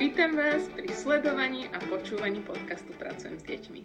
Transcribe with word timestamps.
Vítam 0.00 0.32
vás 0.32 0.64
pri 0.72 0.88
sledovaní 0.96 1.68
a 1.68 1.76
počúvaní 1.76 2.40
podcastu 2.40 2.88
Pracujem 2.96 3.36
s 3.36 3.44
deťmi. 3.44 3.80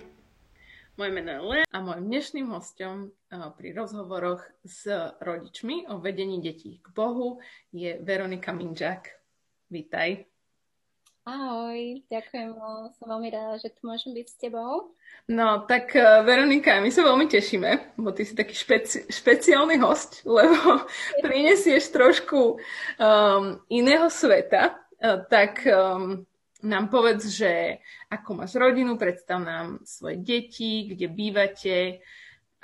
Moje 0.95 1.11
meno 1.11 1.27
je 1.27 1.41
Lea 1.43 1.65
a 1.67 1.77
môjim 1.83 2.07
dnešným 2.07 2.48
hostom 2.56 3.11
eh, 3.11 3.35
pri 3.35 3.75
rozhovoroch 3.75 4.40
s 4.64 4.88
rodičmi 5.20 5.92
o 5.92 6.00
vedení 6.00 6.40
detí 6.40 6.80
k 6.80 6.88
Bohu 6.96 7.43
je 7.75 8.00
Veronika 8.00 8.55
Minžák. 8.55 9.12
Vítaj. 9.68 10.23
Ahoj, 11.27 12.05
ďakujem, 12.07 12.54
som 12.95 13.05
veľmi 13.09 13.34
rada, 13.34 13.57
že 13.57 13.73
tu 13.73 13.84
môžem 13.84 14.13
byť 14.13 14.27
s 14.29 14.39
tebou. 14.39 14.95
No, 15.27 15.68
tak 15.68 16.00
eh, 16.00 16.23
Veronika, 16.23 16.79
my 16.79 16.95
sa 16.95 17.04
veľmi 17.04 17.27
tešíme, 17.27 18.00
bo 18.00 18.16
ty 18.16 18.23
si 18.23 18.39
taký 18.39 18.55
špeci- 18.55 19.04
špeciálny 19.11 19.84
host, 19.84 20.23
lebo 20.23 20.86
prinesieš 21.27 21.91
trošku 21.91 22.55
um, 22.55 23.59
iného 23.68 24.07
sveta, 24.07 24.84
tak 25.29 25.67
um, 25.67 26.25
nám 26.63 26.85
povedz, 26.89 27.30
že 27.30 27.77
ako 28.09 28.41
máš 28.41 28.57
rodinu, 28.57 28.98
predstav 28.98 29.43
nám 29.43 29.85
svoje 29.85 30.17
deti, 30.17 30.89
kde 30.89 31.07
bývate 31.07 31.75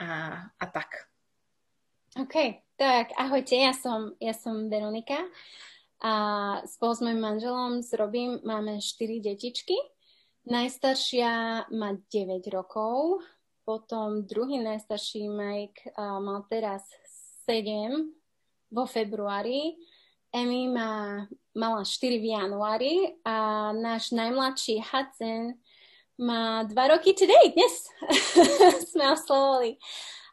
a, 0.02 0.42
a 0.48 0.66
tak. 0.66 1.12
OK, 2.18 2.36
tak 2.76 3.14
ahojte, 3.16 3.56
ja 3.56 3.72
som, 3.72 4.18
ja 4.20 4.34
som 4.34 4.68
Veronika 4.68 5.22
a 6.02 6.14
spolu 6.66 6.92
s 6.98 7.02
mojim 7.06 7.22
manželom 7.22 7.72
s 7.86 7.94
Robím 7.94 8.42
máme 8.42 8.82
4 8.82 9.22
detičky. 9.22 9.78
Najstaršia 10.50 11.70
má 11.70 11.94
9 12.10 12.42
rokov, 12.50 13.22
potom 13.62 14.26
druhý 14.26 14.58
najstarší 14.58 15.30
Mike 15.30 15.94
uh, 15.94 16.18
mal 16.18 16.50
teraz 16.50 16.82
7 17.46 18.10
vo 18.74 18.90
februári 18.90 19.78
Emi 20.32 20.72
má, 20.72 21.28
mala 21.56 21.84
4 21.84 22.20
v 22.20 22.26
januári 22.32 22.96
a 23.28 23.70
náš 23.76 24.12
najmladší 24.16 24.80
Hudson 24.80 25.54
má 26.22 26.64
2 26.64 26.88
roky 26.88 27.14
today, 27.14 27.52
dnes 27.52 27.92
sme 28.92 29.12
oslovili. 29.12 29.76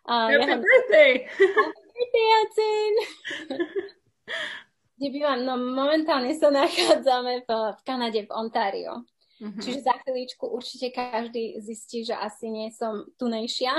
Uh, 0.06 0.30
Happy 0.30 0.46
jeho... 0.46 0.62
birthday! 0.62 1.12
Happy 1.26 1.80
birthday, 1.90 2.26
Hudson! 2.30 2.92
Kde 4.98 5.06
bývam? 5.14 5.38
No 5.46 5.54
momentálne 5.58 6.34
sa 6.34 6.50
nachádzame 6.50 7.46
v, 7.46 7.50
v 7.50 7.80
Kanade, 7.86 8.20
v 8.26 8.34
Ontario. 8.34 9.06
Mm-hmm. 9.38 9.62
Čiže 9.62 9.86
za 9.86 9.94
chvíľičku 10.02 10.50
určite 10.50 10.90
každý 10.90 11.62
zistí, 11.62 12.02
že 12.02 12.18
asi 12.18 12.50
nie 12.50 12.74
som 12.74 13.06
tunejšia. 13.14 13.70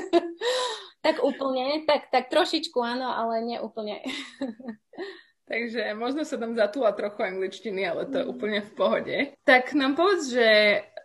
tak 1.06 1.24
úplne, 1.24 1.88
tak, 1.88 2.12
tak 2.12 2.28
trošičku 2.28 2.76
áno, 2.76 3.08
ale 3.08 3.40
nie 3.40 3.56
úplne. 3.56 4.04
Takže 5.48 5.96
možno 5.96 6.28
sa 6.28 6.36
tam 6.36 6.52
zatúla 6.52 6.92
trochu 6.92 7.24
angličtiny, 7.24 7.80
ale 7.88 8.04
to 8.04 8.20
je 8.20 8.26
mm. 8.28 8.32
úplne 8.36 8.60
v 8.60 8.72
pohode. 8.76 9.16
Tak 9.48 9.72
nám 9.72 9.96
povedz, 9.96 10.28
že, 10.28 10.52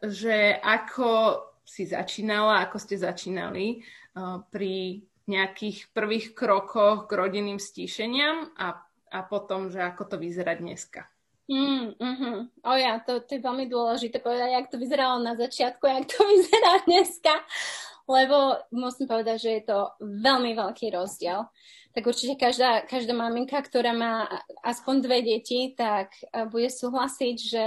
že 0.04 0.60
ako 0.60 1.40
si 1.64 1.88
začínala, 1.88 2.68
ako 2.68 2.76
ste 2.76 3.00
začínali 3.00 3.80
uh, 3.80 4.44
pri 4.52 5.00
nejakých 5.24 5.96
prvých 5.96 6.36
krokoch 6.36 7.08
k 7.08 7.16
rodinným 7.16 7.56
stíšeniam 7.56 8.52
a, 8.60 8.84
a 9.16 9.20
potom, 9.24 9.72
že 9.72 9.80
ako 9.80 10.12
to 10.12 10.16
vyzerá 10.20 10.60
dneska. 10.60 11.08
Mm, 11.48 11.96
mm-hmm. 11.96 12.36
O 12.68 12.74
ja, 12.76 13.00
to, 13.04 13.24
to 13.24 13.40
je 13.40 13.42
veľmi 13.44 13.72
dôležité 13.72 14.20
povedať, 14.20 14.52
jak 14.52 14.68
to 14.72 14.80
vyzeralo 14.80 15.24
na 15.24 15.40
začiatku, 15.40 15.88
jak 15.88 16.04
to 16.12 16.20
vyzerá 16.36 16.84
dneska 16.84 17.34
lebo 18.14 18.62
musím 18.70 19.10
povedať, 19.10 19.38
že 19.42 19.52
je 19.58 19.64
to 19.66 19.80
veľmi 19.98 20.54
veľký 20.54 20.94
rozdiel. 20.94 21.50
Tak 21.98 22.04
určite 22.06 22.38
každá, 22.38 22.86
každá 22.86 23.14
maminka, 23.18 23.58
ktorá 23.58 23.94
má 23.94 24.30
aspoň 24.62 25.02
dve 25.02 25.20
deti, 25.26 25.74
tak 25.74 26.14
bude 26.54 26.70
súhlasiť, 26.70 27.36
že 27.38 27.66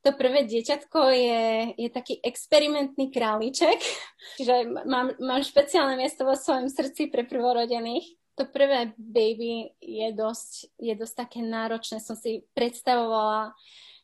to 0.00 0.16
prvé 0.16 0.48
dieťatko 0.48 1.00
je, 1.12 1.44
je 1.76 1.88
taký 1.92 2.18
experimentný 2.24 3.12
králiček, 3.12 3.78
čiže 4.40 4.84
mám, 4.88 5.12
mám 5.20 5.42
špeciálne 5.44 6.00
miesto 6.00 6.24
vo 6.24 6.34
svojom 6.34 6.72
srdci 6.72 7.12
pre 7.12 7.28
prvorodených. 7.28 8.18
To 8.40 8.48
prvé 8.48 8.96
baby 8.96 9.76
je 9.84 10.08
dosť, 10.16 10.80
je 10.80 10.94
dosť 10.96 11.14
také 11.28 11.40
náročné. 11.44 12.00
Som 12.00 12.16
si 12.16 12.40
predstavovala, 12.56 13.52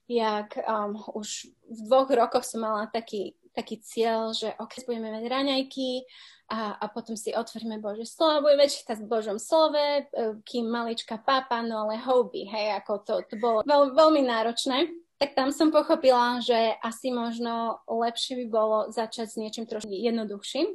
jak 0.05 0.61
um, 0.61 1.01
už 1.17 1.49
v 1.65 1.79
dvoch 1.89 2.11
rokoch 2.13 2.45
som 2.45 2.61
mala 2.61 2.93
taký 2.93 3.33
taký 3.57 3.81
cieľ, 3.81 4.37
že 4.37 4.53
ok, 4.61 4.85
budeme 4.85 5.09
mať 5.09 5.25
raňajky 5.25 6.05
a, 6.53 6.77
a 6.77 6.85
potom 6.93 7.17
si 7.17 7.33
otvoríme 7.33 7.81
Bože 7.81 8.05
slovo, 8.05 8.47
budeme 8.47 8.69
čítať 8.69 9.03
v 9.03 9.11
Božom 9.11 9.41
slove, 9.41 9.81
e, 9.81 10.03
kým 10.45 10.69
malička 10.69 11.17
papa, 11.19 11.65
no 11.65 11.89
ale 11.89 11.99
hobby, 12.05 12.45
hej, 12.47 12.77
ako 12.77 12.93
to, 13.03 13.15
to 13.27 13.35
bolo 13.41 13.65
veľ, 13.65 13.97
veľmi 13.97 14.23
náročné. 14.29 14.93
Tak 15.17 15.33
tam 15.33 15.49
som 15.49 15.73
pochopila, 15.73 16.45
že 16.45 16.77
asi 16.85 17.09
možno 17.09 17.81
lepšie 17.89 18.45
by 18.45 18.47
bolo 18.53 18.79
začať 18.93 19.27
s 19.33 19.41
niečím 19.41 19.65
trošku 19.65 19.89
jednoduchším, 19.89 20.69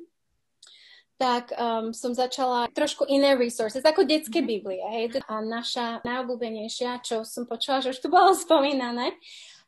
tak 1.21 1.53
um, 1.53 1.93
som 1.93 2.17
začala 2.17 2.65
trošku 2.73 3.05
iné 3.05 3.37
resources, 3.37 3.85
ako 3.85 4.09
detské 4.09 4.41
mhm. 4.41 4.47
Biblie. 4.49 4.81
Hej. 4.81 5.21
A 5.29 5.45
naša 5.45 6.01
najobľúbenejšia, 6.01 7.05
čo 7.05 7.21
som 7.21 7.45
počula, 7.45 7.85
že 7.85 7.93
už 7.93 8.01
tu 8.01 8.09
bolo 8.09 8.33
spomínané, 8.49 9.13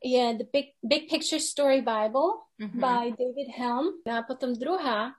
je 0.04 0.36
The 0.36 0.48
Big, 0.52 0.76
Big 0.84 1.08
Picture 1.08 1.40
Story 1.40 1.80
Bible 1.80 2.44
mm-hmm. 2.64 2.80
by 2.80 3.12
David 3.14 3.50
Helm. 3.52 3.86
A 4.08 4.24
potom 4.24 4.56
druhá, 4.56 5.12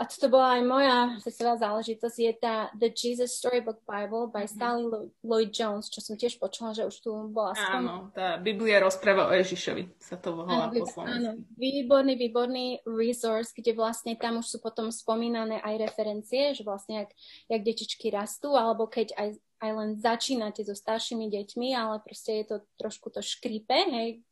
a 0.00 0.08
toto 0.08 0.32
bola 0.32 0.56
aj 0.56 0.62
moja 0.64 0.96
srdcová 1.20 1.60
záležitosť, 1.60 2.16
je 2.16 2.32
tá 2.40 2.72
The 2.72 2.88
Jesus 2.88 3.36
Storybook 3.36 3.84
Bible 3.84 4.32
by 4.32 4.48
mm-hmm. 4.48 4.56
Sally 4.56 5.12
Lloyd 5.20 5.52
Jones, 5.52 5.92
čo 5.92 6.00
som 6.00 6.16
tiež 6.16 6.40
počula, 6.40 6.72
že 6.72 6.88
už 6.88 6.96
tu 7.04 7.12
bola 7.28 7.52
spom... 7.52 7.84
Áno, 7.84 7.96
tá 8.16 8.40
Biblia 8.40 8.80
rozpráva 8.80 9.28
o 9.28 9.36
Ježišovi, 9.36 10.00
sa 10.00 10.16
to 10.16 10.40
volá 10.40 10.72
po 10.72 11.04
Áno, 11.04 11.44
výborný, 11.52 12.16
výborný 12.16 12.80
resource, 12.88 13.52
kde 13.52 13.76
vlastne 13.76 14.16
tam 14.16 14.40
už 14.40 14.56
sú 14.56 14.58
potom 14.64 14.88
spomínané 14.88 15.60
aj 15.60 15.92
referencie, 15.92 16.56
že 16.56 16.64
vlastne 16.64 17.04
jak, 17.04 17.10
jak 17.52 17.60
detičky 17.60 18.08
rastú, 18.08 18.56
alebo 18.56 18.88
keď 18.88 19.12
aj 19.20 19.36
aj 19.60 19.70
len 19.76 19.90
začínate 20.00 20.64
so 20.64 20.72
staršími 20.72 21.28
deťmi, 21.28 21.76
ale 21.76 22.00
proste 22.00 22.40
je 22.40 22.44
to 22.48 22.56
trošku 22.80 23.12
to 23.12 23.20
škripe, 23.20 23.68
hej, 23.68 24.24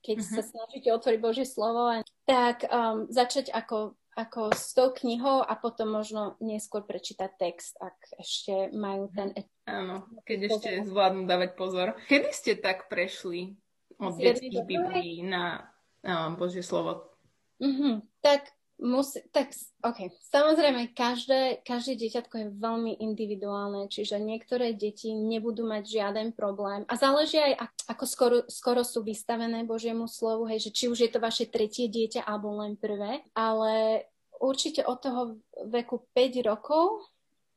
keď 0.00 0.16
uh-huh. 0.22 0.34
sa 0.38 0.42
snažíte 0.42 0.88
otvoriť 0.88 1.20
Božie 1.20 1.46
slovo, 1.46 2.00
tak 2.24 2.64
um, 2.70 3.10
začať 3.12 3.52
ako, 3.52 3.98
ako 4.16 4.54
s 4.54 4.72
tou 4.72 4.94
knihou 4.94 5.44
a 5.44 5.52
potom 5.58 5.92
možno 5.92 6.40
neskôr 6.40 6.86
prečítať 6.86 7.30
text, 7.36 7.76
ak 7.76 7.96
ešte 8.16 8.72
majú 8.72 9.12
ten... 9.12 9.36
Áno, 9.68 10.08
keď 10.24 10.38
pozor. 10.38 10.54
ešte 10.56 10.70
zvládnu 10.88 11.22
dávať 11.28 11.50
pozor. 11.58 11.98
Kedy 12.08 12.30
ste 12.32 12.52
tak 12.56 12.88
prešli 12.88 13.58
od 14.00 14.16
detských 14.16 14.64
Biblií 14.64 15.20
na 15.26 15.68
um, 16.00 16.38
Božie 16.40 16.64
slovo? 16.64 17.12
Uh-huh. 17.60 18.00
Tak 18.24 18.48
Musí, 18.82 19.22
tak, 19.30 19.54
OK. 19.86 20.10
Samozrejme, 20.26 20.90
každé, 20.90 21.62
každé 21.62 22.02
dieťatko 22.02 22.34
je 22.34 22.48
veľmi 22.58 22.98
individuálne, 22.98 23.86
čiže 23.86 24.18
niektoré 24.18 24.74
deti 24.74 25.14
nebudú 25.14 25.62
mať 25.62 25.86
žiaden 25.86 26.34
problém. 26.34 26.82
A 26.90 26.98
záleží 26.98 27.38
aj, 27.38 27.62
ako 27.86 28.04
skoro, 28.10 28.36
skoro 28.50 28.82
sú 28.82 29.06
vystavené 29.06 29.62
Božiemu 29.62 30.10
slovu, 30.10 30.50
hej, 30.50 30.66
že 30.66 30.74
či 30.74 30.84
už 30.90 30.98
je 30.98 31.10
to 31.14 31.22
vaše 31.22 31.46
tretie 31.46 31.86
dieťa 31.86 32.26
alebo 32.26 32.58
len 32.58 32.74
prvé. 32.74 33.22
Ale 33.38 34.02
určite 34.42 34.82
od 34.82 34.98
toho 34.98 35.38
veku 35.62 36.02
5 36.10 36.42
rokov, 36.42 37.06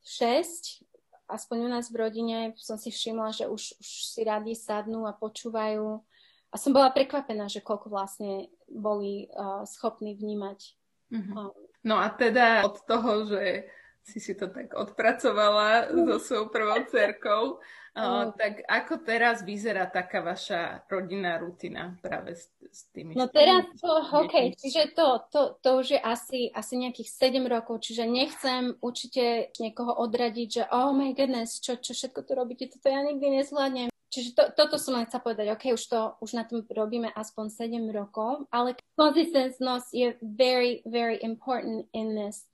6, 0.05 0.85
aspoň 1.25 1.57
u 1.65 1.69
nás 1.73 1.89
v 1.89 2.05
rodine 2.05 2.37
som 2.53 2.77
si 2.77 2.93
všimla, 2.93 3.33
že 3.33 3.49
už, 3.49 3.81
už 3.81 3.89
si 4.13 4.21
radi 4.21 4.53
sadnú 4.53 5.09
a 5.09 5.17
počúvajú. 5.17 6.05
A 6.53 6.55
som 6.61 6.69
bola 6.69 6.93
prekvapená, 6.93 7.49
že 7.49 7.65
koľko 7.65 7.89
vlastne 7.89 8.53
boli 8.69 9.25
uh, 9.33 9.65
schopní 9.65 10.13
vnímať 10.13 10.84
Uh-huh. 11.11 11.51
No 11.85 12.01
a 12.01 12.09
teda 12.09 12.66
od 12.66 12.81
toho, 12.81 13.25
že 13.25 13.63
si 14.05 14.21
si 14.21 14.38
to 14.38 14.47
tak 14.53 14.69
odpracovala 14.77 15.89
so 15.89 16.16
svojou 16.21 16.47
prvou 16.53 16.79
cerkou, 16.85 17.57
uh, 17.97 18.29
tak 18.38 18.61
ako 18.69 19.01
teraz 19.01 19.41
vyzerá 19.41 19.89
taká 19.89 20.21
vaša 20.21 20.85
rodinná 20.85 21.41
rutina 21.41 21.97
práve 22.05 22.37
s, 22.37 22.53
s 22.69 22.85
tými? 22.93 23.17
No 23.17 23.25
teraz 23.34 23.66
to, 23.81 23.90
OK, 23.90 24.53
čiže 24.53 24.93
to, 24.93 25.25
to, 25.34 25.41
to 25.57 25.69
už 25.81 25.97
je 25.97 25.99
asi, 25.99 26.53
asi 26.53 26.73
nejakých 26.78 27.09
7 27.09 27.41
rokov, 27.49 27.81
čiže 27.81 28.05
nechcem 28.05 28.78
určite 28.78 29.49
niekoho 29.57 29.97
odradiť, 29.97 30.47
že 30.47 30.63
oh 30.69 30.93
my 30.93 31.17
goodness, 31.17 31.57
čo, 31.57 31.81
čo 31.81 31.97
všetko 31.97 32.29
tu 32.29 32.31
robíte, 32.37 32.69
toto 32.69 32.85
ja 32.93 33.02
nikdy 33.02 33.41
nezvládnem. 33.41 33.90
Čiže 34.13 34.37
to, 34.37 34.43
toto 34.53 34.78
som 34.78 34.96
len 34.96 35.09
chcela 35.09 35.25
povedať, 35.25 35.49
OK, 35.52 35.75
už, 35.75 35.84
to, 35.91 36.13
už 36.22 36.37
na 36.37 36.46
tom 36.46 36.61
robíme 36.69 37.09
aspoň 37.09 37.52
7 37.52 37.90
rokov, 37.90 38.46
ale 38.53 38.78
konzistentnosť 38.96 39.90
je 39.91 40.07
very, 40.22 40.85
very 40.85 41.17
important 41.25 41.90
in 41.91 42.13
this. 42.13 42.46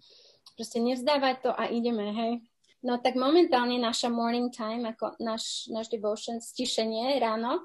Proste 0.57 0.77
nevzdávať 0.83 1.35
to 1.45 1.51
a 1.51 1.69
ideme, 1.71 2.11
hej. 2.11 2.33
No 2.81 2.97
tak 2.97 3.13
momentálne 3.13 3.77
naša 3.77 4.09
morning 4.09 4.49
time, 4.49 4.89
ako 4.89 5.17
náš, 5.21 5.69
náš 5.69 5.89
devotion, 5.93 6.41
stišenie 6.41 7.21
ráno, 7.21 7.61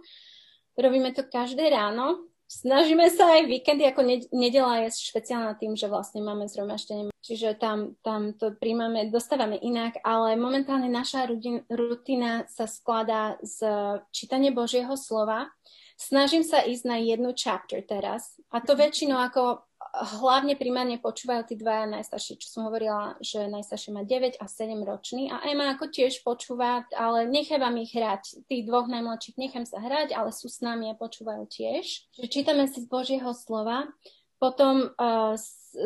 robíme 0.76 1.12
to 1.16 1.24
každé 1.24 1.72
ráno 1.72 2.28
snažíme 2.46 3.10
sa 3.10 3.38
aj 3.38 3.50
víkendy, 3.50 3.84
ako 3.86 4.02
nedela 4.30 4.86
je 4.86 4.94
špeciálna 4.94 5.58
tým, 5.58 5.74
že 5.74 5.90
vlastne 5.90 6.22
máme 6.22 6.46
zhromaždenie, 6.46 7.10
čiže 7.20 7.58
tam, 7.58 7.98
tam 8.06 8.34
to 8.38 8.54
príjmame, 8.54 9.10
dostávame 9.10 9.58
inak, 9.58 9.98
ale 10.06 10.38
momentálne 10.38 10.86
naša 10.86 11.26
rutina 11.70 12.46
sa 12.46 12.70
skladá 12.70 13.36
z 13.42 13.66
čítania 14.14 14.54
Božieho 14.54 14.94
slova. 14.94 15.50
Snažím 15.96 16.44
sa 16.44 16.62
ísť 16.62 16.84
na 16.86 17.00
jednu 17.00 17.32
chapter 17.32 17.80
teraz 17.82 18.36
a 18.52 18.60
to 18.60 18.76
väčšinou 18.76 19.16
ako 19.16 19.65
hlavne 19.96 20.60
primárne 20.60 21.00
počúvajú 21.00 21.48
tí 21.48 21.54
dvaja 21.56 21.88
najstarší, 21.88 22.36
čo 22.36 22.48
som 22.52 22.68
hovorila, 22.68 23.16
že 23.24 23.48
najstarší 23.48 23.96
má 23.96 24.04
9 24.04 24.36
a 24.36 24.44
7 24.44 24.76
ročný 24.84 25.32
a 25.32 25.40
Emma 25.48 25.72
ako 25.72 25.88
tiež 25.88 26.20
počúva, 26.20 26.84
ale 26.92 27.24
nechávam 27.24 27.72
ich 27.80 27.96
hrať. 27.96 28.44
Tých 28.44 28.68
dvoch 28.68 28.92
najmladších 28.92 29.40
nechám 29.40 29.64
sa 29.64 29.80
hrať, 29.80 30.12
ale 30.12 30.36
sú 30.36 30.52
s 30.52 30.60
nami 30.60 30.92
a 30.92 30.98
počúvajú 30.98 31.48
tiež. 31.48 32.12
Čiže 32.12 32.28
čítame 32.28 32.68
si 32.68 32.84
z 32.84 32.88
Božieho 32.88 33.32
slova. 33.32 33.88
Potom 34.36 34.92
uh, 34.92 35.32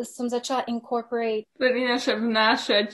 som 0.03 0.25
začala 0.27 0.67
incorporate... 0.67 1.47
Prinášať, 1.55 2.17
vnášať. 2.19 2.89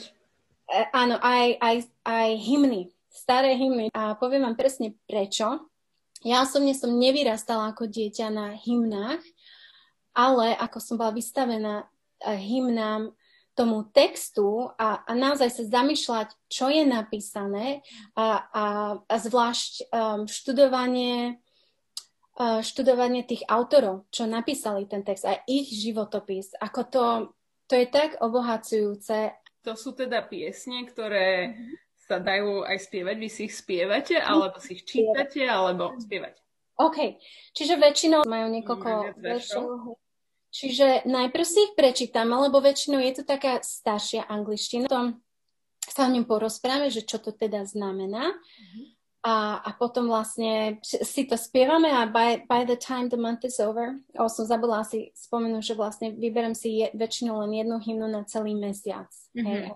Uh, 0.70 0.86
áno, 0.94 1.18
aj, 1.18 1.58
aj, 1.58 1.76
aj 2.06 2.28
hymny, 2.38 2.94
staré 3.10 3.58
hymny. 3.58 3.90
A 3.90 4.14
poviem 4.14 4.46
vám 4.46 4.54
presne 4.54 4.94
prečo. 5.10 5.66
Ja 6.26 6.42
osobne 6.42 6.74
som 6.74 6.98
nevyrastala 6.98 7.70
ako 7.70 7.86
dieťa 7.86 8.26
na 8.34 8.46
hymnách, 8.58 9.22
ale 10.18 10.58
ako 10.58 10.78
som 10.82 10.98
bola 10.98 11.14
vystavená 11.14 11.86
eh, 11.86 12.34
hymnám 12.34 13.14
tomu 13.58 13.90
textu 13.90 14.70
a, 14.78 15.02
a 15.02 15.12
naozaj 15.18 15.50
sa 15.50 15.82
zamýšľať, 15.82 16.30
čo 16.46 16.70
je 16.70 16.86
napísané 16.86 17.82
a, 18.14 18.46
a, 18.54 18.64
a 19.02 19.14
zvlášť 19.18 19.90
um, 19.90 20.30
študovanie, 20.30 21.42
uh, 22.38 22.62
študovanie 22.62 23.26
tých 23.26 23.42
autorov, 23.50 24.06
čo 24.14 24.30
napísali 24.30 24.86
ten 24.86 25.02
text 25.02 25.26
a 25.26 25.42
ich 25.50 25.74
životopis, 25.74 26.54
ako 26.54 26.80
to, 26.86 27.04
to 27.66 27.74
je 27.74 27.90
tak 27.90 28.22
obohacujúce. 28.22 29.34
To 29.66 29.74
sú 29.74 29.90
teda 29.90 30.22
piesne, 30.22 30.86
ktoré 30.86 31.58
sa 32.06 32.22
dajú 32.22 32.62
aj 32.62 32.78
spievať. 32.78 33.16
Vy 33.18 33.28
si 33.28 33.50
ich 33.50 33.58
spievate, 33.58 34.22
alebo 34.22 34.62
si 34.62 34.78
ich 34.78 34.86
čítate, 34.86 35.42
alebo 35.50 35.98
spievate? 35.98 36.38
OK. 36.78 37.18
Čiže 37.58 37.74
väčšinou 37.74 38.22
majú 38.22 38.46
niekoľko 38.54 39.18
veršov. 39.18 39.98
Čiže 40.48 41.04
najprv 41.04 41.44
si 41.44 41.58
ich 41.60 41.76
prečítam, 41.76 42.32
lebo 42.32 42.64
väčšinou 42.64 42.98
je 43.04 43.20
to 43.20 43.24
taká 43.28 43.60
staršia 43.60 44.24
angličtina. 44.26 44.88
Potom 44.88 45.20
sa 45.84 46.08
o 46.08 46.12
ňom 46.12 46.24
porozprávame, 46.24 46.88
že 46.88 47.04
čo 47.04 47.20
to 47.20 47.36
teda 47.36 47.68
znamená. 47.68 48.32
Mm-hmm. 48.32 48.84
A, 49.28 49.60
a 49.60 49.70
potom 49.74 50.06
vlastne 50.08 50.78
si 50.86 51.26
to 51.26 51.34
spievame 51.34 51.90
a 51.90 52.06
by, 52.06 52.46
by 52.46 52.62
the 52.62 52.78
time 52.78 53.10
the 53.10 53.18
month 53.18 53.42
is 53.44 53.58
over, 53.58 53.98
o 54.14 54.30
som 54.30 54.46
zabudla 54.46 54.86
si 54.86 55.10
spomenúť, 55.10 55.74
že 55.74 55.74
vlastne 55.74 56.14
vyberem 56.14 56.54
si 56.54 56.80
je, 56.80 56.86
väčšinou 56.94 57.42
len 57.44 57.52
jednu 57.52 57.76
hymnu 57.82 58.06
na 58.08 58.22
celý 58.24 58.54
mesiac. 58.54 59.10
Mm-hmm. 59.34 59.44
Hey, 59.44 59.68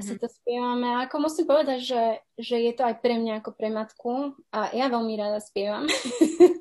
mm-hmm. 0.00 0.06
si 0.06 0.14
to 0.16 0.26
spievame. 0.30 0.86
A 0.86 1.10
ako 1.10 1.28
musím 1.28 1.46
povedať, 1.50 1.78
že, 1.82 2.02
že 2.38 2.56
je 2.62 2.72
to 2.72 2.86
aj 2.86 3.02
pre 3.02 3.18
mňa 3.18 3.42
ako 3.42 3.50
pre 3.52 3.68
matku 3.74 4.38
a 4.54 4.70
ja 4.72 4.86
veľmi 4.86 5.14
rada 5.18 5.42
spievam. 5.42 5.84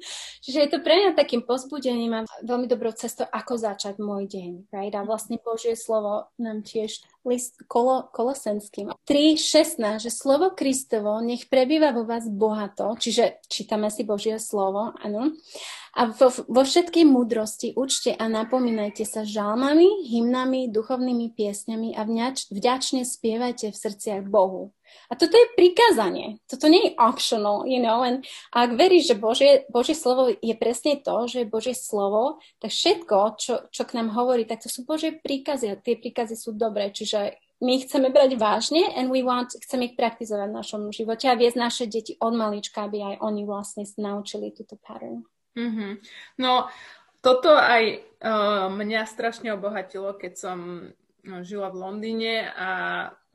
Čiže 0.45 0.59
je 0.61 0.69
to 0.69 0.79
pre 0.85 0.93
mňa 0.93 1.11
takým 1.17 1.41
pozbudením 1.41 2.21
a 2.21 2.25
veľmi 2.45 2.69
dobrou 2.69 2.93
cestou, 2.93 3.25
ako 3.25 3.57
začať 3.57 3.97
môj 3.97 4.29
deň. 4.29 4.51
Right? 4.69 4.93
A 4.93 5.01
vlastne 5.01 5.41
Božie 5.41 5.73
slovo 5.73 6.29
nám 6.37 6.61
tiež 6.61 7.01
list 7.25 7.57
kolo, 7.65 8.05
kolosenským. 8.13 8.93
3.16, 9.09 10.05
že 10.05 10.13
slovo 10.13 10.53
Kristovo 10.53 11.17
nech 11.25 11.49
prebýva 11.49 11.89
vo 11.91 12.05
vás 12.05 12.29
bohato, 12.29 12.93
čiže 13.01 13.41
čítame 13.49 13.89
si 13.89 14.05
Božie 14.05 14.37
slovo, 14.37 14.93
áno, 15.01 15.33
a 15.95 16.11
vo, 16.11 16.27
vo 16.27 16.61
všetkej 16.67 17.07
múdrosti 17.07 17.71
učte 17.79 18.11
a 18.11 18.27
napomínajte 18.27 19.07
sa 19.07 19.23
žalmami, 19.23 20.05
hymnami, 20.11 20.67
duchovnými 20.67 21.31
piesňami 21.31 21.95
a 21.95 22.03
vňač, 22.03 22.51
vďačne 22.51 23.07
spievajte 23.07 23.71
v 23.71 23.79
srdciach 23.79 24.27
Bohu. 24.27 24.75
A 25.09 25.13
toto 25.13 25.35
je 25.37 25.53
prikázanie. 25.53 26.41
Toto 26.49 26.65
nie 26.67 26.91
je 26.91 26.97
optional, 26.97 27.63
you 27.69 27.79
know. 27.81 28.01
And 28.01 28.25
ak 28.51 28.75
veríš, 28.75 29.13
že 29.13 29.15
Božie, 29.15 29.51
Božie 29.69 29.93
slovo 29.93 30.31
je 30.31 30.55
presne 30.57 30.97
to, 30.99 31.29
že 31.29 31.45
je 31.45 31.51
Božie 31.51 31.75
slovo, 31.77 32.41
tak 32.57 32.71
všetko, 32.73 33.17
čo, 33.37 33.53
čo 33.69 33.83
k 33.85 33.95
nám 33.97 34.13
hovorí, 34.15 34.43
tak 34.47 34.63
to 34.63 34.69
sú 34.69 34.83
Božie 34.83 35.15
príkazy 35.15 35.71
a 35.71 35.79
tie 35.79 35.95
príkazy 35.99 36.35
sú 36.35 36.55
dobré. 36.55 36.89
Čiže 36.89 37.37
my 37.63 37.79
ich 37.79 37.87
chceme 37.87 38.11
brať 38.11 38.35
vážne 38.35 38.83
and 38.99 39.07
we 39.07 39.23
want, 39.23 39.55
chceme 39.55 39.87
ich 39.87 39.95
praktizovať 39.95 40.51
v 40.51 40.57
našom 40.59 40.81
živote 40.91 41.31
a 41.31 41.39
viesť 41.39 41.57
naše 41.57 41.85
deti 41.87 42.19
od 42.19 42.35
malička, 42.35 42.83
aby 42.85 43.15
aj 43.15 43.15
oni 43.23 43.47
vlastne 43.47 43.87
naučili 43.95 44.51
túto 44.51 44.75
pattern. 44.75 45.23
Mm-hmm. 45.55 45.91
No, 46.43 46.67
toto 47.23 47.55
aj 47.55 47.83
uh, 48.21 48.67
mňa 48.67 49.01
strašne 49.07 49.55
obohatilo, 49.55 50.19
keď 50.19 50.33
som 50.35 50.57
no, 51.23 51.35
žila 51.41 51.71
v 51.71 51.79
Londýne 51.79 52.53
a 52.53 52.69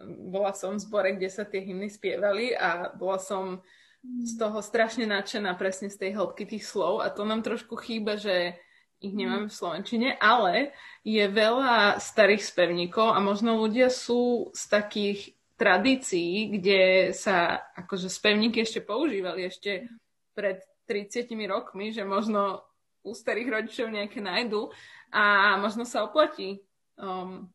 bola 0.07 0.57
som 0.57 0.77
v 0.77 0.85
zbore, 0.85 1.11
kde 1.17 1.29
sa 1.29 1.45
tie 1.45 1.61
hymny 1.61 1.93
spievali 1.93 2.57
a 2.57 2.93
bola 2.97 3.21
som 3.21 3.61
z 4.01 4.33
toho 4.41 4.65
strašne 4.65 5.05
nadšená 5.05 5.53
presne 5.61 5.93
z 5.93 6.01
tej 6.01 6.11
hĺbky 6.17 6.49
tých 6.49 6.65
slov 6.65 7.05
a 7.05 7.13
to 7.13 7.29
nám 7.29 7.45
trošku 7.45 7.77
chýba, 7.77 8.17
že 8.17 8.57
ich 9.01 9.13
nemáme 9.17 9.49
v 9.49 9.57
Slovenčine, 9.57 10.17
ale 10.21 10.77
je 11.05 11.25
veľa 11.25 11.97
starých 12.01 12.45
spevníkov 12.45 13.13
a 13.13 13.21
možno 13.21 13.57
ľudia 13.57 13.89
sú 13.89 14.53
z 14.53 14.65
takých 14.69 15.21
tradícií, 15.57 16.57
kde 16.57 17.13
sa 17.13 17.61
akože 17.77 18.09
spevníky 18.09 18.65
ešte 18.65 18.81
používali 18.81 19.45
ešte 19.49 19.89
pred 20.33 20.65
30 20.89 21.29
rokmi, 21.49 21.93
že 21.93 22.05
možno 22.05 22.65
u 23.05 23.13
starých 23.13 23.49
rodičov 23.49 23.93
nejaké 23.93 24.21
nájdu 24.21 24.73
a 25.13 25.57
možno 25.61 25.85
sa 25.85 26.05
oplatí 26.05 26.61
um, 26.97 27.49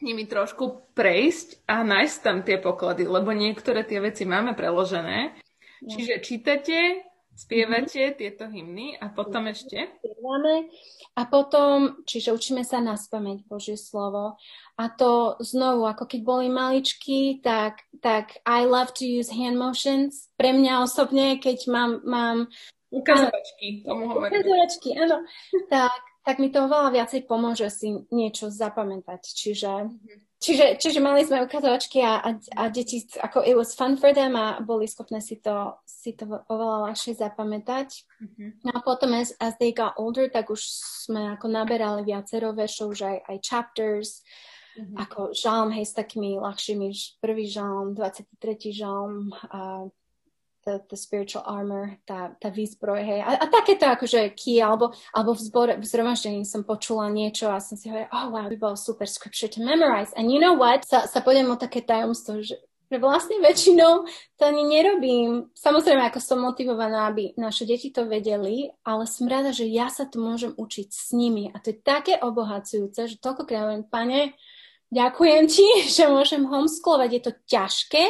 nimi 0.00 0.24
trošku 0.26 0.92
prejsť 0.96 1.64
a 1.68 1.84
nájsť 1.84 2.16
tam 2.20 2.42
tie 2.44 2.56
poklady, 2.60 3.08
lebo 3.08 3.32
niektoré 3.32 3.84
tie 3.84 4.00
veci 4.00 4.28
máme 4.28 4.52
preložené. 4.56 5.36
No. 5.80 5.88
Čiže 5.88 6.20
čítate, 6.20 7.08
spievate 7.32 8.12
mm-hmm. 8.12 8.18
tieto 8.20 8.44
hymny 8.52 9.00
a 9.00 9.08
potom 9.08 9.48
ešte? 9.48 9.88
Spievame 10.00 10.68
a 11.16 11.22
potom, 11.24 12.04
čiže 12.04 12.36
učíme 12.36 12.62
sa 12.64 12.78
na 12.84 13.00
spameť 13.00 13.48
Božie 13.48 13.80
slovo. 13.80 14.36
A 14.76 14.84
to 14.92 15.40
znovu, 15.40 15.88
ako 15.88 16.04
keď 16.04 16.20
boli 16.24 16.46
maličky, 16.52 17.40
tak, 17.40 17.84
tak 18.04 18.40
I 18.44 18.68
love 18.68 18.92
to 19.00 19.04
use 19.04 19.32
hand 19.32 19.56
motions. 19.56 20.28
Pre 20.36 20.52
mňa 20.52 20.84
osobne, 20.84 21.40
keď 21.40 21.58
mám... 21.68 21.90
mám 22.04 22.38
Ukazovačky, 22.90 23.86
tomu 23.86 24.10
hovorím. 24.10 24.34
Ukazovačky, 24.34 24.88
áno. 24.98 25.22
tak, 25.72 26.09
tak 26.20 26.36
mi 26.36 26.52
to 26.52 26.68
oveľa 26.68 26.92
viacej 26.92 27.24
pomôže 27.24 27.68
si 27.72 28.04
niečo 28.12 28.52
zapamätať. 28.52 29.22
Čiže, 29.24 29.72
mm-hmm. 29.88 30.18
čiže, 30.36 30.66
čiže 30.76 31.00
mali 31.00 31.24
sme 31.24 31.48
ukazovačky 31.48 32.04
a, 32.04 32.20
a, 32.20 32.30
a 32.36 32.62
deti, 32.68 33.00
ako 33.16 33.40
it 33.40 33.56
was 33.56 33.72
fun 33.72 33.96
for 33.96 34.12
them 34.12 34.36
a 34.36 34.60
boli 34.60 34.84
schopné 34.84 35.24
si 35.24 35.40
to, 35.40 35.80
si 35.88 36.12
to 36.12 36.28
oveľa 36.28 36.92
ľahšie 36.92 37.16
zapamätať. 37.16 37.88
Mm-hmm. 38.20 38.48
No 38.68 38.70
a 38.76 38.80
potom 38.84 39.16
as, 39.16 39.32
as 39.40 39.56
they 39.56 39.72
got 39.72 39.96
older, 39.96 40.28
tak 40.28 40.52
už 40.52 40.60
sme 41.08 41.32
ako 41.40 41.48
naberali 41.48 42.04
viacero 42.04 42.52
veršov, 42.52 42.92
že 42.92 43.04
aj, 43.08 43.18
aj 43.24 43.36
chapters, 43.40 44.20
mm-hmm. 44.76 44.96
ako 45.00 45.32
žalm, 45.32 45.72
hej, 45.72 45.88
s 45.88 45.96
takými 45.96 46.36
ľahšími, 46.36 46.88
prvý 47.24 47.48
žalm, 47.48 47.96
23. 47.96 48.36
žalm, 48.76 49.32
a 49.48 49.88
the, 50.64 50.80
the 50.90 50.96
spiritual 50.96 51.44
armor, 51.46 51.96
tá, 52.04 52.36
tá 52.36 52.52
výzbroj, 52.52 53.00
hej. 53.00 53.20
A, 53.24 53.40
a 53.40 53.46
takéto 53.48 53.88
akože 53.88 54.36
key, 54.36 54.60
alebo, 54.60 54.92
alebo 55.16 55.32
v 55.32 55.40
zbore, 55.40 55.72
v 55.80 55.84
zhromaždení 55.84 56.44
som 56.44 56.64
počula 56.64 57.08
niečo 57.08 57.48
a 57.48 57.62
som 57.62 57.80
si 57.80 57.88
hovorila, 57.88 58.12
oh 58.12 58.26
wow, 58.32 58.46
by 58.48 58.56
bolo 58.56 58.76
super 58.76 59.08
scripture 59.08 59.48
to 59.48 59.64
memorize. 59.64 60.12
And 60.16 60.28
you 60.28 60.40
know 60.40 60.56
what? 60.56 60.84
Sa, 60.84 61.08
sa 61.08 61.24
podiem 61.24 61.48
o 61.48 61.56
také 61.56 61.80
tajomstvo, 61.80 62.44
že, 62.44 62.60
že 62.92 62.96
vlastne 63.00 63.40
väčšinou 63.40 64.04
to 64.36 64.42
ani 64.44 64.62
nerobím. 64.68 65.48
Samozrejme, 65.56 66.04
ako 66.12 66.20
som 66.20 66.38
motivovaná, 66.44 67.08
aby 67.08 67.32
naše 67.40 67.64
deti 67.64 67.88
to 67.88 68.04
vedeli, 68.04 68.68
ale 68.84 69.08
som 69.08 69.30
rada, 69.32 69.56
že 69.56 69.64
ja 69.64 69.88
sa 69.88 70.04
to 70.04 70.20
môžem 70.20 70.52
učiť 70.52 70.88
s 70.92 71.16
nimi. 71.16 71.48
A 71.52 71.56
to 71.62 71.72
je 71.72 71.80
také 71.80 72.20
obohacujúce, 72.20 73.16
že 73.16 73.22
toľkokrát 73.22 73.64
hovorím, 73.64 73.88
pane, 73.88 74.36
ďakujem 74.92 75.42
ti, 75.48 75.66
že 75.96 76.04
môžem 76.10 76.44
homeschoolovať. 76.44 77.10
Je 77.16 77.22
to 77.24 77.32
ťažké, 77.48 78.04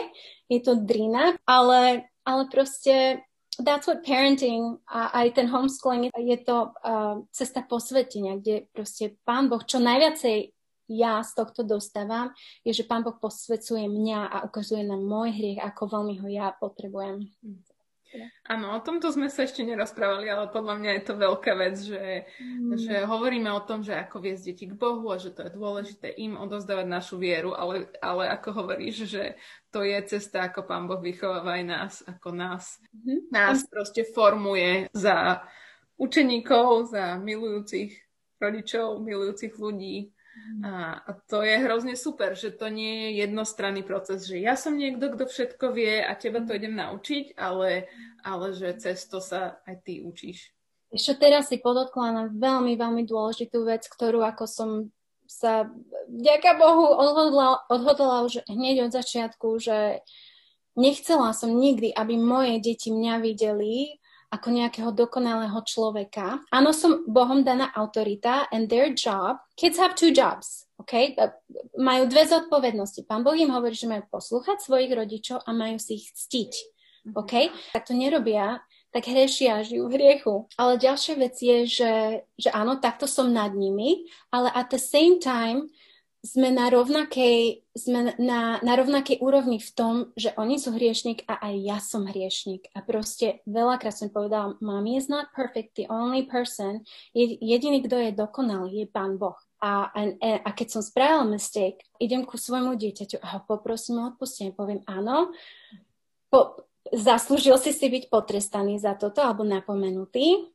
je 0.50 0.58
to 0.66 0.82
drina, 0.82 1.38
ale 1.46 2.10
ale 2.30 2.46
proste 2.46 3.26
that's 3.58 3.90
what 3.90 4.06
parenting 4.06 4.78
a 4.86 5.10
aj 5.26 5.34
ten 5.34 5.50
homeschooling 5.50 6.14
je 6.14 6.38
to 6.46 6.70
uh, 6.86 7.18
cesta 7.34 7.66
posvetenia, 7.66 8.38
kde 8.38 8.70
proste 8.70 9.18
pán 9.26 9.50
Boh 9.50 9.60
čo 9.66 9.82
najviacej 9.82 10.54
ja 10.90 11.22
z 11.22 11.30
tohto 11.38 11.62
dostávam, 11.62 12.34
je, 12.66 12.74
že 12.74 12.82
pán 12.82 13.06
Boh 13.06 13.14
posvecuje 13.14 13.86
mňa 13.86 14.20
a 14.26 14.36
ukazuje 14.42 14.82
nám 14.82 15.02
môj 15.06 15.30
hriech, 15.30 15.62
ako 15.62 15.86
veľmi 15.86 16.18
ho 16.18 16.26
ja 16.26 16.50
potrebujem. 16.58 17.30
Áno, 18.50 18.74
o 18.74 18.80
tomto 18.82 19.14
sme 19.14 19.30
sa 19.30 19.46
ešte 19.46 19.62
nerozprávali, 19.62 20.26
ale 20.26 20.50
podľa 20.50 20.74
mňa 20.82 20.90
je 20.98 21.02
to 21.06 21.14
veľká 21.14 21.52
vec, 21.54 21.76
že, 21.78 22.04
mm. 22.42 22.74
že 22.74 22.94
hovoríme 23.06 23.46
o 23.54 23.62
tom, 23.62 23.86
že 23.86 23.94
ako 23.94 24.18
viesť 24.18 24.42
deti 24.50 24.64
k 24.66 24.74
Bohu 24.74 25.06
a 25.14 25.16
že 25.22 25.30
to 25.30 25.46
je 25.46 25.54
dôležité 25.54 26.10
im 26.18 26.34
odozdávať 26.34 26.86
našu 26.90 27.22
vieru, 27.22 27.54
ale, 27.54 27.86
ale 28.02 28.26
ako 28.34 28.64
hovoríš, 28.64 29.06
že 29.06 29.38
to 29.70 29.86
je 29.86 29.94
cesta, 30.10 30.50
ako 30.50 30.66
Pán 30.66 30.90
Boh 30.90 30.98
vychováva 30.98 31.62
aj 31.62 31.64
nás, 31.64 31.92
ako 32.02 32.34
nás, 32.34 32.82
mm. 32.90 33.30
nás 33.30 33.62
proste 33.70 34.02
formuje 34.02 34.90
za 34.90 35.46
učeníkov, 35.94 36.90
za 36.90 37.14
milujúcich 37.22 37.94
rodičov, 38.40 39.04
milujúcich 39.04 39.54
ľudí. 39.54 40.10
A, 40.60 41.00
a 41.06 41.10
to 41.28 41.40
je 41.40 41.56
hrozne 41.62 41.96
super, 41.96 42.36
že 42.36 42.52
to 42.52 42.68
nie 42.68 43.08
je 43.08 43.24
jednostranný 43.24 43.86
proces, 43.86 44.26
že 44.28 44.42
ja 44.42 44.58
som 44.58 44.76
niekto, 44.76 45.14
kto 45.14 45.24
všetko 45.30 45.72
vie 45.72 46.02
a 46.04 46.12
teba 46.18 46.44
to 46.44 46.52
idem 46.52 46.76
naučiť, 46.76 47.38
ale, 47.38 47.88
ale 48.20 48.46
že 48.52 48.76
cez 48.76 49.06
to 49.06 49.22
sa 49.22 49.62
aj 49.64 49.76
ty 49.86 50.04
učíš. 50.04 50.52
Ešte 50.90 51.22
teraz 51.22 51.46
si 51.46 51.62
podotkla 51.62 52.06
na 52.10 52.24
veľmi, 52.26 52.74
veľmi 52.74 53.06
dôležitú 53.06 53.62
vec, 53.62 53.86
ktorú 53.86 54.26
ako 54.26 54.44
som 54.50 54.70
sa, 55.30 55.70
vďaka 56.10 56.58
Bohu, 56.58 56.90
odhodla, 56.90 57.62
odhodla 57.70 58.26
už 58.26 58.42
hneď 58.50 58.90
od 58.90 58.92
začiatku, 58.98 59.62
že 59.62 60.02
nechcela 60.74 61.30
som 61.30 61.54
nikdy, 61.54 61.94
aby 61.94 62.18
moje 62.18 62.58
deti 62.58 62.90
mňa 62.90 63.22
videli 63.22 63.99
ako 64.30 64.48
nejakého 64.54 64.90
dokonalého 64.94 65.58
človeka. 65.66 66.38
Áno, 66.54 66.70
som 66.70 67.02
Bohom 67.10 67.42
daná 67.42 67.74
autorita 67.74 68.46
and 68.54 68.70
their 68.70 68.94
job, 68.94 69.42
kids 69.58 69.74
have 69.76 69.98
two 69.98 70.14
jobs, 70.14 70.70
okay? 70.78 71.18
Majú 71.74 72.06
dve 72.06 72.30
zodpovednosti. 72.30 73.10
Pán 73.10 73.26
Boh 73.26 73.34
im 73.34 73.50
hovorí, 73.50 73.74
že 73.74 73.90
majú 73.90 74.06
poslúchať 74.06 74.62
svojich 74.62 74.94
rodičov 74.94 75.42
a 75.42 75.50
majú 75.50 75.82
si 75.82 75.98
ich 75.98 76.14
ctiť, 76.14 76.52
mhm. 77.10 77.14
OK? 77.18 77.32
Tak 77.74 77.90
to 77.90 77.92
nerobia, 77.98 78.62
tak 78.94 79.06
hrešia 79.06 79.66
žijú 79.66 79.90
v 79.90 79.94
hriechu. 79.98 80.34
Ale 80.58 80.78
ďalšia 80.78 81.14
vec 81.18 81.34
je, 81.38 81.66
že, 81.66 81.92
že 82.38 82.50
áno, 82.54 82.78
takto 82.78 83.10
som 83.10 83.30
nad 83.30 83.54
nimi, 83.54 84.06
ale 84.30 84.50
at 84.54 84.70
the 84.70 84.78
same 84.78 85.18
time 85.18 85.70
sme 86.20 86.52
na 86.52 86.68
rovnakej, 86.68 87.64
sme 87.72 88.12
na, 88.20 88.60
na 88.60 88.72
rovnakej 88.76 89.24
úrovni 89.24 89.56
v 89.56 89.70
tom, 89.72 89.94
že 90.20 90.36
oni 90.36 90.60
sú 90.60 90.76
hriešnik 90.76 91.24
a 91.24 91.40
aj 91.40 91.54
ja 91.64 91.78
som 91.80 92.04
hriešnik. 92.04 92.68
A 92.76 92.84
proste 92.84 93.40
veľakrát 93.48 93.96
som 93.96 94.12
povedala, 94.12 94.60
mommy 94.60 95.00
is 95.00 95.08
not 95.08 95.32
perfect, 95.32 95.80
the 95.80 95.88
only 95.88 96.28
person, 96.28 96.84
jediný, 97.16 97.80
kto 97.80 97.96
je 97.96 98.10
dokonalý, 98.12 98.84
je 98.84 98.86
Pán 98.92 99.16
Boh. 99.16 99.36
A, 99.64 99.88
a, 99.92 100.00
a 100.44 100.50
keď 100.52 100.68
som 100.76 100.82
spravila 100.84 101.24
mistake, 101.24 101.84
idem 101.96 102.28
ku 102.28 102.36
svojmu 102.36 102.76
dieťaťu 102.76 103.20
a 103.20 103.26
ho 103.36 103.40
poprosím 103.48 104.04
o 104.04 104.08
odpustenie. 104.12 104.52
Poviem 104.52 104.84
áno, 104.84 105.32
po, 106.28 106.68
zaslúžil 106.92 107.56
si 107.56 107.72
si 107.72 107.88
byť 107.88 108.12
potrestaný 108.12 108.76
za 108.76 108.92
toto 108.96 109.24
alebo 109.24 109.44
napomenutý 109.44 110.52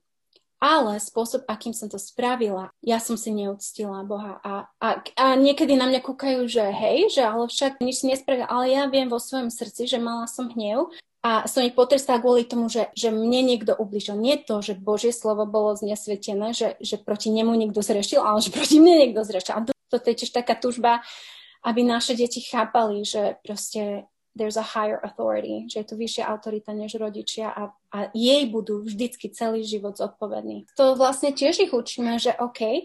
ale 0.66 0.98
spôsob, 0.98 1.46
akým 1.46 1.78
som 1.78 1.86
to 1.86 2.02
spravila, 2.02 2.74
ja 2.82 2.98
som 2.98 3.14
si 3.14 3.30
neúctila 3.30 4.02
Boha. 4.02 4.42
A, 4.42 4.66
a, 4.82 4.90
a 5.14 5.26
niekedy 5.38 5.78
na 5.78 5.86
mňa 5.86 6.02
kúkajú, 6.02 6.50
že 6.50 6.66
hej, 6.74 7.14
že 7.14 7.22
ale 7.22 7.46
však 7.46 7.78
nič 7.86 8.02
si 8.02 8.10
nespravila, 8.10 8.50
ale 8.50 8.74
ja 8.74 8.90
viem 8.90 9.06
vo 9.06 9.22
svojom 9.22 9.54
srdci, 9.54 9.86
že 9.86 10.02
mala 10.02 10.26
som 10.26 10.50
hnev 10.50 10.90
a 11.22 11.46
som 11.46 11.62
ich 11.62 11.78
potrestala 11.78 12.18
kvôli 12.18 12.50
tomu, 12.50 12.66
že, 12.66 12.90
že 12.98 13.14
mne 13.14 13.46
niekto 13.46 13.78
ubližil. 13.78 14.18
Nie 14.18 14.42
to, 14.42 14.66
že 14.66 14.74
Božie 14.74 15.14
slovo 15.14 15.46
bolo 15.46 15.78
znesvetené, 15.78 16.58
že, 16.58 16.82
že 16.82 16.98
proti 16.98 17.30
nemu 17.30 17.54
niekto 17.54 17.86
zrešil, 17.86 18.26
ale 18.26 18.42
že 18.42 18.50
proti 18.50 18.82
mne 18.82 19.06
niekto 19.06 19.22
zrešil. 19.22 19.54
A 19.54 19.62
to, 19.70 19.74
to 20.02 20.08
je 20.10 20.26
tiež 20.26 20.34
taká 20.34 20.58
tužba, 20.58 21.06
aby 21.62 21.86
naše 21.86 22.18
deti 22.18 22.42
chápali, 22.42 23.06
že 23.06 23.38
proste 23.46 24.10
there's 24.36 24.60
a 24.60 24.66
higher 24.76 25.00
authority, 25.00 25.66
že 25.72 25.80
je 25.82 25.88
tu 25.88 25.96
vyššia 25.96 26.28
autorita 26.28 26.76
než 26.76 27.00
rodičia 27.00 27.50
a, 27.50 27.72
a 27.96 27.98
jej 28.12 28.44
budú 28.52 28.84
vždycky 28.84 29.32
celý 29.32 29.64
život 29.64 29.96
zodpovední. 29.96 30.68
To 30.76 31.00
vlastne 31.00 31.32
tiež 31.32 31.64
ich 31.64 31.72
učíme, 31.72 32.20
že 32.20 32.36
OK, 32.36 32.84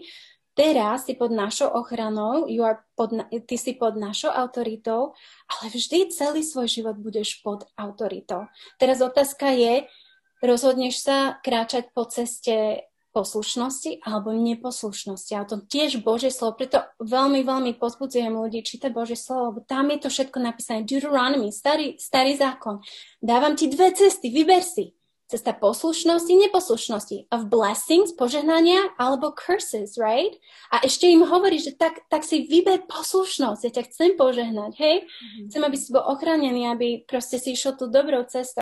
teraz 0.55 1.05
si 1.05 1.13
pod 1.13 1.31
našou 1.31 1.67
ochranou, 1.75 2.47
you 2.47 2.63
are 2.63 2.79
pod, 2.95 3.11
ty 3.27 3.55
si 3.59 3.75
pod 3.75 3.99
našou 3.99 4.31
autoritou, 4.31 5.11
ale 5.51 5.63
vždy 5.67 6.07
celý 6.15 6.41
svoj 6.41 6.71
život 6.71 6.95
budeš 6.95 7.43
pod 7.43 7.67
autoritou. 7.75 8.47
Teraz 8.79 9.03
otázka 9.03 9.51
je, 9.51 9.91
rozhodneš 10.39 11.03
sa 11.03 11.37
kráčať 11.43 11.91
po 11.91 12.07
ceste 12.07 12.87
poslušnosti 13.11 14.01
alebo 14.07 14.31
neposlušnosti. 14.31 15.33
A 15.35 15.43
to 15.43 15.59
tiež 15.63 15.99
Božie 16.01 16.31
slovo, 16.31 16.57
preto 16.57 16.81
veľmi, 17.03 17.43
veľmi 17.43 17.71
pozbudzujem 17.77 18.31
ľudí 18.31 18.63
čítať 18.63 18.91
Božie 18.91 19.19
slovo, 19.19 19.51
lebo 19.51 19.59
tam 19.67 19.91
je 19.91 19.99
to 20.03 20.09
všetko 20.09 20.37
napísané. 20.39 20.87
Deuteronomy, 20.87 21.51
starý, 21.51 21.99
starý 21.99 22.39
zákon. 22.39 22.79
Dávam 23.19 23.59
ti 23.59 23.67
dve 23.67 23.91
cesty, 23.91 24.31
vyber 24.31 24.63
si. 24.63 24.95
Cesta 25.31 25.55
poslušnosti, 25.55 26.27
neposlušnosti. 26.27 27.31
Of 27.31 27.47
blessings, 27.47 28.11
požehnania, 28.11 28.91
alebo 28.99 29.31
curses, 29.31 29.95
right? 29.95 30.35
A 30.75 30.83
ešte 30.83 31.07
im 31.07 31.23
hovorí, 31.23 31.55
že 31.55 31.71
tak, 31.71 32.03
tak 32.11 32.27
si 32.27 32.43
vyber 32.43 32.83
poslušnosť. 32.83 33.61
Ja 33.63 33.71
ťa 33.79 33.83
chcem 33.87 34.09
požehnať, 34.19 34.75
hej? 34.75 35.07
Mm-hmm. 35.07 35.47
Chcem, 35.47 35.61
aby 35.63 35.77
si 35.79 35.87
bol 35.95 36.03
ochránený, 36.03 36.67
aby 36.67 37.07
proste 37.07 37.39
si 37.39 37.55
išiel 37.55 37.79
tú 37.79 37.87
dobrou 37.87 38.27
cestou. 38.27 38.59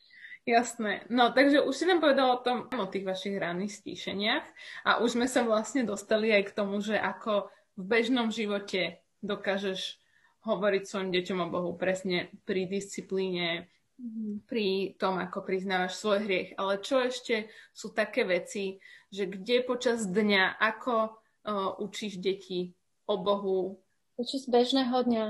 Jasné. 0.47 1.05
No, 1.11 1.29
takže 1.29 1.61
už 1.61 1.75
si 1.75 1.85
nám 1.85 2.01
povedala 2.01 2.39
o 2.39 2.43
tom, 2.43 2.65
o 2.71 2.85
tých 2.89 3.05
vašich 3.05 3.37
ranných 3.37 3.75
stíšeniach 3.75 4.45
a 4.87 5.03
už 5.03 5.19
sme 5.19 5.27
sa 5.29 5.45
vlastne 5.45 5.85
dostali 5.85 6.33
aj 6.33 6.49
k 6.49 6.55
tomu, 6.55 6.81
že 6.81 6.97
ako 6.97 7.51
v 7.77 7.83
bežnom 7.85 8.33
živote 8.33 9.03
dokážeš 9.21 9.99
hovoriť 10.47 10.83
svojim 10.87 11.11
deťom 11.11 11.39
o 11.43 11.51
Bohu 11.51 11.71
presne 11.75 12.31
pri 12.47 12.65
disciplíne, 12.65 13.67
mm-hmm. 13.99 14.47
pri 14.47 14.95
tom, 14.95 15.19
ako 15.19 15.43
priznávaš 15.43 15.99
svoj 15.99 16.23
hriech. 16.23 16.49
Ale 16.55 16.79
čo 16.79 17.03
ešte 17.03 17.51
sú 17.75 17.91
také 17.91 18.23
veci, 18.23 18.79
že 19.11 19.27
kde 19.27 19.67
počas 19.67 20.07
dňa, 20.07 20.57
ako 20.57 20.95
uh, 20.95 21.77
učíš 21.83 22.23
deti 22.23 22.71
o 23.05 23.19
Bohu, 23.19 23.83
Počas 24.19 24.51
bežného 24.51 24.99
dňa. 24.99 25.25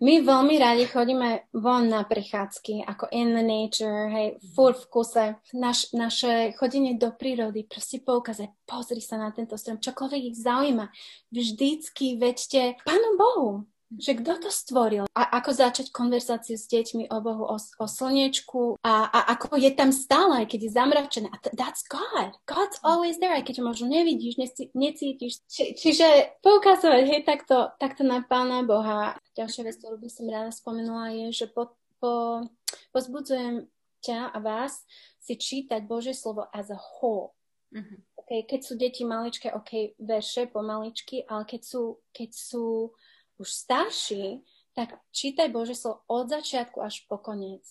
My 0.00 0.24
veľmi 0.24 0.56
radi 0.56 0.88
chodíme 0.88 1.44
von 1.52 1.92
na 1.92 2.08
prechádzky, 2.08 2.88
ako 2.88 3.12
in 3.12 3.36
the 3.36 3.44
nature, 3.44 4.08
hej, 4.08 4.40
fur 4.56 4.72
v 4.72 4.84
kuse. 4.88 5.36
Naš, 5.52 5.92
naše 5.92 6.56
chodenie 6.56 6.96
do 6.96 7.12
prírody, 7.12 7.68
proste 7.68 8.00
poukazať, 8.00 8.48
pozri 8.64 9.04
sa 9.04 9.20
na 9.20 9.28
tento 9.28 9.60
strom, 9.60 9.76
čokoľvek 9.76 10.32
ich 10.32 10.40
zaujíma. 10.40 10.88
Vždycky 11.28 12.16
veďte 12.16 12.80
Pánu 12.80 13.20
Bohu 13.20 13.68
že 13.90 14.14
kto 14.14 14.46
to 14.46 14.50
stvoril 14.54 15.10
a 15.10 15.22
ako 15.42 15.50
začať 15.50 15.90
konverzáciu 15.90 16.54
s 16.54 16.70
deťmi 16.70 17.10
o 17.10 17.18
Bohu, 17.18 17.42
o, 17.42 17.58
o 17.58 17.86
slnečku 17.90 18.78
a, 18.86 19.10
a 19.10 19.18
ako 19.34 19.58
je 19.58 19.70
tam 19.74 19.90
stále, 19.90 20.46
keď 20.46 20.70
je 20.70 20.70
zamračené. 20.70 21.28
A 21.30 21.36
t- 21.42 21.50
that's 21.58 21.82
God. 21.90 22.38
God's 22.46 22.78
always 22.86 23.18
there, 23.18 23.34
aj 23.34 23.50
keď 23.50 23.60
ho 23.60 23.64
možno 23.66 23.90
nevidíš, 23.90 24.38
neci, 24.38 24.70
necítiš. 24.78 25.42
Či, 25.50 25.74
čiže 25.74 26.38
poukazovať, 26.38 27.02
hej, 27.10 27.22
takto, 27.26 27.74
takto 27.82 28.06
na 28.06 28.22
Pána 28.22 28.62
Boha. 28.62 29.18
Ďalšia 29.34 29.66
vec, 29.66 29.74
ktorú 29.82 29.98
by 29.98 30.10
som 30.10 30.30
rada 30.30 30.54
spomenula, 30.54 31.10
je, 31.10 31.26
že 31.34 31.46
po, 31.50 31.74
po, 31.98 32.46
pozbudzujem 32.94 33.66
ťa 34.06 34.30
a 34.30 34.38
vás 34.38 34.86
si 35.18 35.34
čítať 35.34 35.82
Božie 35.84 36.14
slovo 36.14 36.46
as 36.54 36.70
a 36.70 36.78
whole. 36.78 37.34
Mm-hmm. 37.74 37.98
Okay, 38.22 38.40
keď 38.46 38.60
sú 38.62 38.74
deti 38.78 39.02
maličké, 39.02 39.50
ok, 39.50 39.98
verše 39.98 40.46
pomaličky, 40.46 41.26
ale 41.26 41.42
keď 41.42 41.62
sú, 41.66 41.98
keď 42.14 42.30
sú 42.30 42.94
už 43.40 43.48
starší, 43.48 44.44
tak 44.76 45.00
čítaj 45.10 45.48
Bože 45.48 45.74
slovo 45.74 46.04
od 46.06 46.28
začiatku 46.28 46.78
až 46.84 47.08
po 47.08 47.18
koniec. 47.18 47.64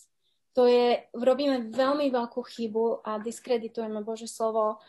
To 0.57 0.65
je, 0.65 1.05
robíme 1.13 1.69
veľmi 1.69 2.09
veľkú 2.09 2.41
chybu 2.41 3.05
a 3.05 3.21
diskreditujeme 3.21 4.01
Bože 4.01 4.25
slovo, 4.25 4.81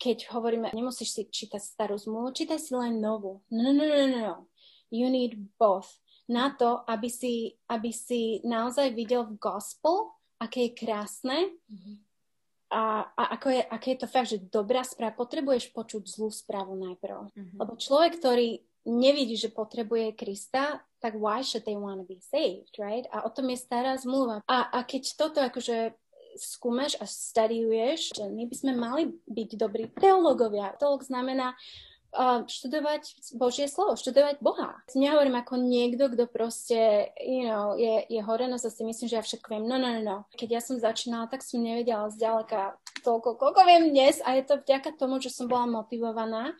keď 0.00 0.32
hovoríme, 0.32 0.72
nemusíš 0.72 1.12
si 1.12 1.22
čítať 1.28 1.60
starú 1.60 1.96
zmluvu, 2.00 2.32
čítaj 2.32 2.60
si 2.60 2.72
len 2.72 3.00
novú. 3.00 3.44
No, 3.52 3.72
no, 3.72 3.84
no, 3.84 3.96
no, 4.06 4.18
no. 4.20 4.36
You 4.92 5.12
need 5.12 5.36
both. 5.60 6.00
Na 6.30 6.54
to, 6.54 6.86
aby 6.86 7.10
si, 7.10 7.58
aby 7.66 7.90
si 7.90 8.40
naozaj 8.46 8.94
videl 8.94 9.26
v 9.26 9.36
gospel, 9.36 10.14
aké 10.40 10.70
je 10.70 10.78
krásne 10.78 11.38
mm-hmm. 11.68 11.94
a, 12.72 13.12
a 13.12 13.22
ako 13.36 13.46
je, 13.50 13.62
aké 13.66 13.88
je 13.92 13.98
to 14.00 14.08
fakt, 14.08 14.30
že 14.30 14.46
dobrá 14.48 14.86
správa. 14.86 15.18
Potrebuješ 15.18 15.74
počuť 15.74 16.06
zlú 16.06 16.30
správu 16.32 16.78
najprv. 16.80 17.34
Mm-hmm. 17.34 17.58
Lebo 17.60 17.72
človek, 17.76 18.16
ktorý 18.22 18.62
nevidí, 18.86 19.36
že 19.36 19.52
potrebuje 19.52 20.16
Krista, 20.16 20.80
tak 21.00 21.16
why 21.16 21.40
should 21.40 21.64
they 21.64 21.76
want 21.76 22.00
to 22.00 22.06
be 22.06 22.20
saved, 22.20 22.76
right? 22.76 23.08
A 23.12 23.24
o 23.24 23.30
tom 23.32 23.48
je 23.48 23.56
stará 23.56 23.96
zmluva. 23.96 24.44
A, 24.44 24.68
a 24.68 24.78
keď 24.84 25.16
toto 25.16 25.40
akože 25.40 25.96
skúmaš 26.36 26.94
a 27.00 27.04
studiuješ, 27.08 28.14
že 28.14 28.24
my 28.28 28.46
by 28.46 28.54
sme 28.54 28.72
mali 28.76 29.02
byť 29.26 29.50
dobrí 29.58 29.90
teológovia. 29.90 30.76
Teológ 30.78 31.02
znamená 31.02 31.58
uh, 32.14 32.46
študovať 32.46 33.34
Božie 33.34 33.66
slovo, 33.66 33.98
študovať 33.98 34.38
Boha. 34.38 34.78
Nehovorím 34.94 35.40
ako 35.40 35.58
niekto, 35.58 36.12
kto 36.12 36.30
proste, 36.30 37.10
you 37.18 37.50
know, 37.50 37.74
je, 37.74 38.06
je 38.06 38.20
hore, 38.22 38.46
no 38.46 38.60
si 38.60 38.70
myslím, 38.70 39.06
že 39.10 39.18
ja 39.18 39.24
všetko 39.24 39.46
viem. 39.50 39.64
No, 39.66 39.76
no, 39.80 39.90
no, 39.98 40.02
no. 40.02 40.16
Keď 40.38 40.48
ja 40.48 40.60
som 40.62 40.78
začínala, 40.78 41.26
tak 41.26 41.42
som 41.42 41.64
nevedela 41.64 42.06
zďaleka 42.12 42.78
toľko, 43.02 43.40
koľko 43.40 43.60
viem 43.66 43.90
dnes 43.90 44.20
a 44.22 44.36
je 44.38 44.44
to 44.46 44.60
vďaka 44.60 44.94
tomu, 45.00 45.18
že 45.18 45.32
som 45.32 45.48
bola 45.48 45.66
motivovaná, 45.66 46.54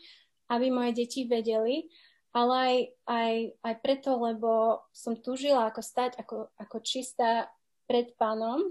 aby 0.50 0.72
moje 0.72 0.98
deti 0.98 1.28
vedeli 1.30 1.86
ale 2.30 2.54
aj, 2.54 2.76
aj, 3.10 3.34
aj 3.66 3.74
preto, 3.82 4.10
lebo 4.22 4.82
som 4.94 5.18
tužila 5.18 5.70
ako 5.70 5.82
stať 5.82 6.18
ako, 6.22 6.50
ako 6.58 6.76
čistá 6.82 7.50
pred 7.90 8.14
pánom, 8.14 8.62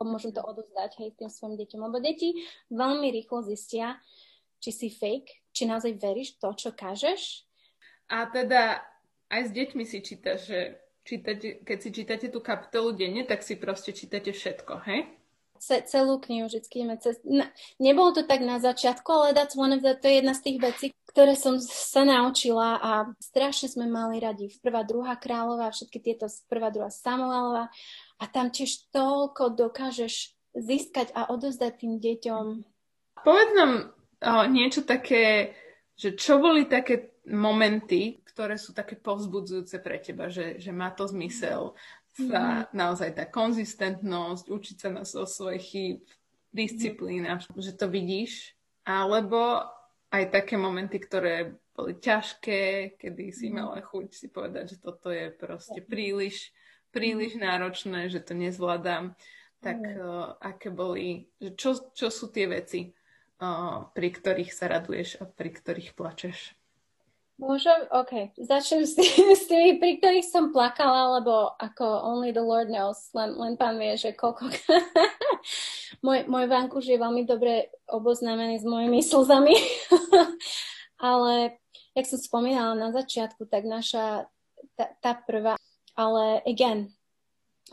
môžem 0.00 0.32
to 0.32 0.40
odozdať 0.40 0.96
hej, 0.98 1.10
tým 1.14 1.30
svojim 1.30 1.60
deťom, 1.60 1.80
lebo 1.86 2.00
deti 2.00 2.34
veľmi 2.72 3.12
rýchlo 3.12 3.44
zistia, 3.44 4.00
či 4.58 4.72
si 4.72 4.88
fake, 4.88 5.52
či 5.52 5.68
naozaj 5.68 5.96
veríš 6.00 6.40
to, 6.40 6.50
čo 6.56 6.72
kážeš. 6.72 7.44
A 8.10 8.26
teda 8.26 8.82
aj 9.30 9.42
s 9.48 9.50
deťmi 9.54 9.84
si 9.86 10.02
čítaš, 10.02 10.50
že 10.50 10.60
čítate, 11.06 11.62
keď 11.62 11.78
si 11.78 11.90
čítate 11.94 12.26
tú 12.32 12.42
kapitolu 12.42 12.96
denne, 12.96 13.22
tak 13.22 13.44
si 13.46 13.54
proste 13.54 13.94
čítate 13.94 14.34
všetko, 14.34 14.74
hej? 14.88 15.20
celú 15.60 16.16
knihu 16.24 16.48
vždy 16.48 16.64
ideme 16.72 16.96
cez... 16.96 17.20
Na, 17.20 17.52
nebolo 17.76 18.16
to 18.16 18.24
tak 18.24 18.40
na 18.40 18.56
začiatku, 18.56 19.12
ale 19.12 19.36
that's 19.36 19.52
one 19.52 19.76
of 19.76 19.84
the, 19.84 19.92
to 19.92 20.08
je 20.08 20.24
jedna 20.24 20.32
z 20.32 20.40
tých 20.40 20.58
vecí, 20.58 20.86
ktoré 21.10 21.34
som 21.34 21.58
sa 21.58 22.06
naučila 22.06 22.78
a 22.78 22.90
strašne 23.18 23.66
sme 23.66 23.90
mali 23.90 24.22
radi. 24.22 24.46
Prvá, 24.62 24.86
druhá 24.86 25.18
kráľová, 25.18 25.74
všetky 25.74 25.98
tieto 25.98 26.30
prvá, 26.46 26.70
druhá 26.70 26.86
Samuelova 26.86 27.66
a 28.22 28.24
tam 28.30 28.54
tiež 28.54 28.94
toľko 28.94 29.58
dokážeš 29.58 30.38
získať 30.54 31.10
a 31.18 31.26
odozdať 31.34 31.82
tým 31.82 31.98
deťom. 31.98 32.44
Povedz 33.26 33.52
nám 33.58 33.72
o, 34.22 34.46
niečo 34.46 34.86
také, 34.86 35.54
že 35.98 36.14
čo 36.14 36.38
boli 36.38 36.70
také 36.70 37.18
momenty, 37.26 38.22
ktoré 38.30 38.54
sú 38.54 38.70
také 38.70 38.94
povzbudzujúce 38.94 39.82
pre 39.82 39.98
teba, 39.98 40.30
že, 40.30 40.62
že 40.62 40.70
má 40.70 40.94
to 40.94 41.10
zmysel, 41.10 41.74
sa 42.14 42.66
mm. 42.66 42.74
naozaj 42.74 43.10
tá 43.18 43.24
konzistentnosť, 43.26 44.50
učiť 44.50 44.76
sa 44.78 44.88
na 44.94 45.02
so 45.02 45.26
svojich 45.26 45.64
chýb, 45.66 45.98
disciplína, 46.50 47.38
mm. 47.38 47.58
že 47.62 47.74
to 47.74 47.86
vidíš, 47.86 48.54
alebo 48.82 49.62
aj 50.10 50.24
také 50.34 50.58
momenty, 50.58 50.98
ktoré 50.98 51.54
boli 51.74 51.96
ťažké, 51.96 52.94
kedy 52.98 53.24
si 53.30 53.48
mm. 53.48 53.54
mala 53.54 53.78
chuť 53.80 54.06
si 54.10 54.26
povedať, 54.28 54.76
že 54.76 54.82
toto 54.82 55.08
je 55.08 55.30
proste 55.32 55.80
príliš, 55.80 56.50
príliš 56.90 57.38
mm. 57.38 57.42
náročné, 57.46 58.00
že 58.10 58.20
to 58.20 58.34
nezvládam. 58.34 59.14
Tak 59.60 59.76
uh, 59.76 60.40
aké 60.40 60.72
boli, 60.72 61.28
že 61.36 61.52
čo, 61.52 61.70
čo 61.92 62.08
sú 62.08 62.32
tie 62.32 62.48
veci, 62.48 62.90
uh, 63.44 63.92
pri 63.92 64.08
ktorých 64.08 64.50
sa 64.56 64.72
raduješ 64.72 65.20
a 65.20 65.28
pri 65.28 65.50
ktorých 65.52 65.92
plačeš? 65.92 66.56
Môžem, 67.40 67.88
OK. 67.88 68.36
Začnem 68.36 68.84
s 68.84 68.92
tými, 69.00 69.32
s 69.32 69.48
tými, 69.48 69.80
pri 69.80 69.96
ktorých 69.96 70.28
som 70.28 70.52
plakala, 70.52 71.20
lebo 71.20 71.56
ako 71.56 71.84
only 72.04 72.36
the 72.36 72.44
Lord 72.44 72.68
knows, 72.68 73.08
len, 73.16 73.32
len 73.32 73.56
pán 73.56 73.80
vie, 73.80 73.96
že 73.96 74.12
koľko... 74.12 74.52
môj, 76.04 76.26
môj 76.26 76.46
vankuš 76.46 76.84
je 76.90 76.98
veľmi 76.98 77.26
dobre 77.28 77.70
oboznámený 77.90 78.60
s 78.60 78.66
mojimi 78.66 79.00
slzami, 79.10 79.56
ale 81.00 81.60
jak 81.96 82.06
som 82.06 82.20
spomínala 82.20 82.78
na 82.78 82.94
začiatku, 82.94 83.46
tak 83.50 83.66
naša, 83.66 84.28
tá, 84.78 84.86
tá 85.00 85.12
prvá, 85.16 85.56
ale 85.98 86.40
again, 86.46 86.92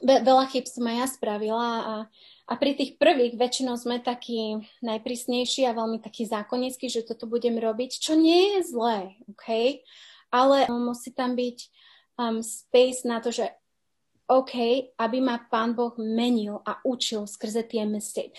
veľa 0.03 0.45
chyb 0.51 0.65
som 0.69 0.85
aj 0.89 0.95
ja 0.95 1.07
spravila 1.09 1.71
a 1.81 1.95
a 2.47 2.53
pri 2.55 2.79
tých 2.79 2.95
prvých 2.95 3.35
väčšinou 3.35 3.75
sme 3.75 3.99
takí 3.99 4.63
najprísnejší 4.79 5.67
a 5.67 5.75
veľmi 5.75 5.99
takí 5.99 6.23
zákonickí, 6.23 6.87
že 6.87 7.03
toto 7.03 7.27
budem 7.27 7.59
robiť, 7.59 7.99
čo 7.99 8.15
nie 8.15 8.55
je 8.55 8.71
zlé, 8.71 9.19
OK? 9.27 9.83
Ale 10.31 10.71
musí 10.71 11.11
tam 11.11 11.35
byť 11.35 11.57
um, 12.15 12.39
space 12.39 13.03
na 13.03 13.19
to, 13.19 13.35
že 13.35 13.51
OK, 14.27 14.53
aby 14.99 15.17
ma 15.23 15.39
Pán 15.39 15.71
Boh 15.71 15.95
menil 15.95 16.59
a 16.67 16.83
učil 16.83 17.23
skrze 17.27 17.63
tie 17.63 17.87
mistake. 17.87 18.35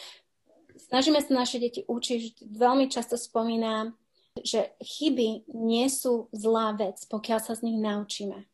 Snažíme 0.76 1.18
sa 1.24 1.32
naše 1.32 1.58
deti 1.58 1.82
učiť, 1.88 2.44
veľmi 2.44 2.92
často 2.92 3.16
spomínam, 3.16 3.96
že 4.44 4.76
chyby 4.78 5.50
nie 5.56 5.86
sú 5.90 6.30
zlá 6.30 6.76
vec, 6.76 7.02
pokiaľ 7.08 7.40
sa 7.42 7.56
z 7.58 7.66
nich 7.66 7.78
naučíme. 7.80 8.46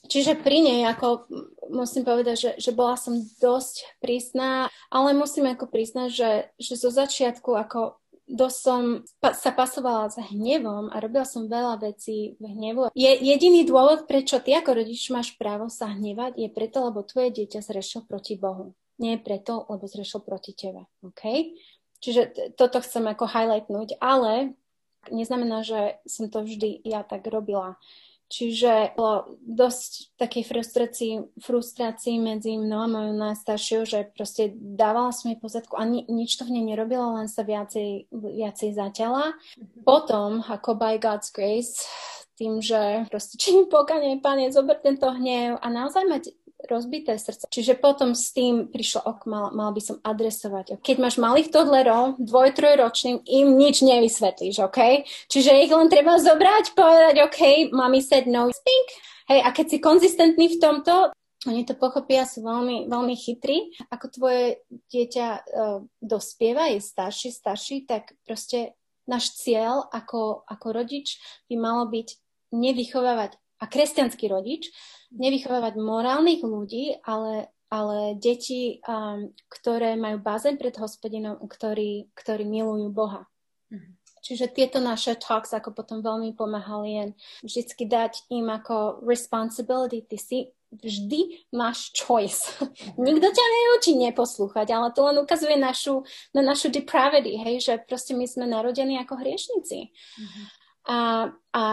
Čiže 0.00 0.40
pri 0.40 0.64
nej, 0.64 0.80
ako 0.88 1.28
musím 1.68 2.08
povedať, 2.08 2.36
že, 2.36 2.50
že 2.56 2.70
bola 2.72 2.96
som 2.96 3.20
dosť 3.20 4.00
prísna, 4.00 4.72
ale 4.88 5.12
musím 5.12 5.52
ako 5.52 5.68
priznať, 5.68 6.08
že, 6.08 6.30
že 6.56 6.74
zo 6.80 6.88
začiatku 6.88 7.52
ako 7.52 7.99
dosť 8.30 8.58
som 8.58 8.82
pa, 9.18 9.34
sa 9.34 9.50
pasovala 9.50 10.06
s 10.08 10.18
hnevom 10.30 10.88
a 10.88 10.96
robila 11.02 11.26
som 11.26 11.50
veľa 11.50 11.82
vecí 11.82 12.38
v 12.38 12.44
hnevu. 12.46 12.94
Je 12.94 13.10
jediný 13.10 13.66
dôvod, 13.66 14.06
prečo 14.06 14.38
ty 14.38 14.54
ako 14.54 14.80
rodič 14.80 15.10
máš 15.10 15.34
právo 15.34 15.66
sa 15.66 15.90
hnevať, 15.90 16.38
je 16.38 16.48
preto, 16.48 16.86
lebo 16.86 17.02
tvoje 17.02 17.34
dieťa 17.34 17.60
zrešil 17.60 18.06
proti 18.06 18.38
Bohu. 18.38 18.72
Nie 19.00 19.18
preto, 19.18 19.66
lebo 19.66 19.84
zrešil 19.88 20.22
proti 20.22 20.54
tebe. 20.54 20.86
Okay? 21.02 21.58
Čiže 22.00 22.54
toto 22.56 22.80
chcem 22.80 23.04
ako 23.08 23.28
highlightnúť, 23.28 24.00
ale 24.00 24.56
neznamená, 25.08 25.64
že 25.64 26.00
som 26.04 26.28
to 26.28 26.44
vždy 26.44 26.80
ja 26.84 27.04
tak 27.04 27.24
robila. 27.28 27.80
Čiže 28.30 28.94
bolo 28.94 29.34
dosť 29.42 30.14
takej 30.14 30.44
frustrácii, 30.46 31.12
frustrácii 31.42 32.22
medzi 32.22 32.54
mnou 32.54 32.86
a 32.86 32.92
mojou 32.92 33.14
najstaršou, 33.18 33.82
že 33.82 34.06
proste 34.14 34.54
dávala 34.54 35.10
som 35.10 35.34
jej 35.34 35.38
pozadku 35.42 35.74
a 35.74 35.82
ni, 35.82 36.06
nič 36.06 36.38
to 36.38 36.46
v 36.46 36.54
nej 36.54 36.64
nerobila, 36.70 37.18
len 37.18 37.26
sa 37.26 37.42
viacej, 37.42 38.06
viacej 38.14 38.70
zaťala. 38.78 39.34
Mm-hmm. 39.34 39.82
Potom, 39.82 40.46
ako 40.46 40.78
by 40.78 41.02
God's 41.02 41.34
grace, 41.34 41.90
tým, 42.40 42.64
že 42.64 43.04
proste 43.12 43.36
činím 43.36 43.68
pokanie, 43.68 44.16
pane, 44.16 44.48
zober 44.48 44.80
tento 44.80 45.12
hnev 45.12 45.60
a 45.60 45.66
naozaj 45.68 46.08
mať 46.08 46.22
rozbité 46.68 47.16
srdce. 47.16 47.48
Čiže 47.48 47.78
potom 47.78 48.12
s 48.12 48.34
tým 48.34 48.68
prišlo 48.68 49.06
ok, 49.06 49.20
mal, 49.30 49.46
mal 49.54 49.70
by 49.72 49.82
som 49.82 49.96
adresovať. 50.02 50.80
Keď 50.82 50.96
máš 51.00 51.16
malých 51.16 51.48
toddlerov, 51.54 52.20
dvoj, 52.20 52.52
trojročným, 52.56 53.22
im 53.24 53.56
nič 53.56 53.80
nevysvetlíš, 53.80 54.60
OK? 54.66 55.06
Čiže 55.30 55.62
ich 55.64 55.72
len 55.72 55.88
treba 55.88 56.20
zobrať, 56.20 56.76
povedať, 56.76 57.14
OK, 57.24 57.40
mami 57.72 58.04
said 58.04 58.28
no, 58.28 58.52
speak. 58.52 58.86
Hej, 59.30 59.40
a 59.46 59.48
keď 59.54 59.66
si 59.70 59.78
konzistentný 59.78 60.46
v 60.52 60.60
tomto, 60.60 61.14
oni 61.48 61.64
to 61.64 61.72
pochopia, 61.72 62.28
sú 62.28 62.44
veľmi, 62.44 62.90
veľmi 62.90 63.16
chytrí. 63.16 63.72
Ako 63.88 64.12
tvoje 64.12 64.60
dieťa 64.92 65.26
uh, 65.40 65.80
dospieva, 66.04 66.68
je 66.68 66.84
starší, 66.84 67.32
starší, 67.32 67.88
tak 67.88 68.12
proste 68.28 68.76
náš 69.08 69.40
cieľ 69.40 69.88
ako, 69.88 70.44
ako 70.44 70.66
rodič 70.70 71.16
by 71.48 71.56
malo 71.56 71.88
byť 71.88 72.08
nevychovávať 72.52 73.40
a 73.60 73.64
kresťanský 73.68 74.26
rodič 74.32 74.72
nevychovávať 75.12 75.76
morálnych 75.76 76.40
ľudí, 76.40 76.96
ale, 77.04 77.52
ale 77.68 78.16
deti, 78.16 78.80
um, 78.88 79.30
ktoré 79.52 79.94
majú 80.00 80.18
bázeň 80.24 80.56
pred 80.56 80.74
hospodinom, 80.80 81.38
ktorí, 81.44 82.08
ktorí 82.16 82.48
milujú 82.48 82.88
Boha. 82.88 83.28
Mm-hmm. 83.70 83.92
Čiže 84.20 84.52
tieto 84.52 84.78
naše 84.84 85.16
talks 85.16 85.52
ako 85.56 85.72
potom 85.72 86.04
veľmi 86.04 86.36
pomáhali 86.36 86.88
jen 86.92 87.10
vždycky 87.40 87.88
dať 87.88 88.28
im 88.28 88.52
ako 88.52 89.00
responsibility. 89.00 90.04
Ty 90.04 90.16
si 90.20 90.38
vždy 90.70 91.50
máš 91.56 91.90
choice. 91.96 92.52
Nikto 93.00 93.26
ťa 93.32 93.46
neučí 93.48 93.92
neposlúchať, 93.98 94.70
ale 94.70 94.94
to 94.94 95.02
len 95.02 95.18
ukazuje 95.18 95.56
našu, 95.58 96.06
na 96.30 96.44
našu 96.46 96.70
depravity, 96.70 97.34
hej, 97.42 97.56
že 97.64 97.72
proste 97.82 98.14
my 98.14 98.28
sme 98.28 98.46
narodení 98.46 99.00
ako 99.02 99.18
hriešnici. 99.18 99.90
Mm-hmm. 99.90 100.44
A, 100.88 101.28
a 101.52 101.64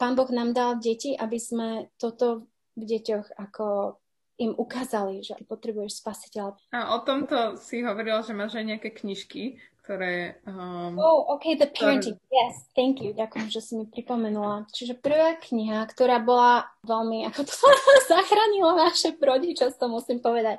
Pán 0.00 0.14
Boh 0.16 0.30
nám 0.32 0.56
dal 0.56 0.80
deti, 0.80 1.12
aby 1.12 1.36
sme 1.36 1.92
toto 2.00 2.48
v 2.74 2.82
deťoch 2.88 3.36
ako 3.36 3.98
im 4.38 4.50
ukázali, 4.56 5.22
že 5.22 5.38
ty 5.38 5.44
potrebuješ 5.46 6.02
spasiteľa. 6.02 6.58
A 6.74 6.98
o 6.98 7.06
tomto 7.06 7.54
si 7.60 7.86
hovorila, 7.86 8.24
že 8.26 8.34
máš 8.34 8.58
aj 8.58 8.66
nejaké 8.66 8.90
knižky, 8.90 9.62
ktoré... 9.84 10.42
Um, 10.42 10.98
oh, 10.98 11.38
ok, 11.38 11.54
The 11.54 11.70
Parenting. 11.70 12.18
Ktoré... 12.18 12.34
Yes, 12.34 12.66
thank 12.74 12.98
you. 12.98 13.14
Ďakujem, 13.14 13.48
že 13.52 13.60
si 13.62 13.72
mi 13.78 13.86
pripomenula. 13.86 14.66
Čiže 14.74 14.98
prvá 14.98 15.38
kniha, 15.38 15.86
ktorá 15.86 16.18
bola 16.18 16.66
veľmi, 16.82 17.30
ako 17.30 17.46
to 17.46 17.54
zachránila 18.10 18.74
naše 18.74 19.14
rodičovstvo, 19.14 19.86
musím 19.86 20.18
povedať. 20.18 20.58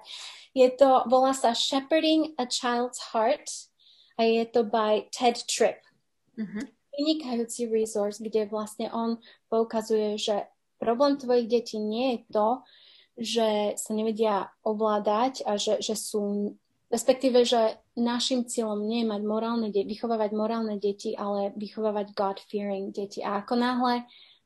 Je 0.56 0.72
to, 0.72 1.04
volá 1.12 1.36
sa 1.36 1.52
Shepherding 1.52 2.32
a 2.40 2.48
Child's 2.48 3.12
Heart 3.12 3.76
a 4.16 4.24
je 4.24 4.44
to 4.48 4.64
by 4.64 5.04
Ted 5.12 5.36
Tripp. 5.52 5.84
Uh-huh 6.40 6.75
vynikajúci 6.98 7.68
resource, 7.70 8.24
kde 8.24 8.48
vlastne 8.50 8.90
on 8.92 9.20
poukazuje, 9.52 10.18
že 10.18 10.48
problém 10.80 11.16
tvojich 11.16 11.48
detí 11.48 11.78
nie 11.80 12.08
je 12.12 12.20
to, 12.32 12.50
že 13.16 13.50
sa 13.80 13.92
nevedia 13.96 14.52
ovládať 14.68 15.48
a 15.48 15.56
že, 15.56 15.80
že 15.80 15.96
sú, 15.96 16.56
respektíve, 16.92 17.48
že 17.48 17.80
našim 17.96 18.44
cieľom 18.44 18.84
nie 18.84 19.04
je 19.04 19.12
mať 19.12 19.22
morálne 19.24 19.68
deti, 19.72 19.88
vychovávať 19.88 20.32
morálne 20.36 20.76
deti, 20.76 21.16
ale 21.16 21.56
vychovávať 21.56 22.12
God-fearing 22.12 22.92
deti. 22.92 23.24
A 23.24 23.40
ako 23.40 23.56
náhle 23.56 24.04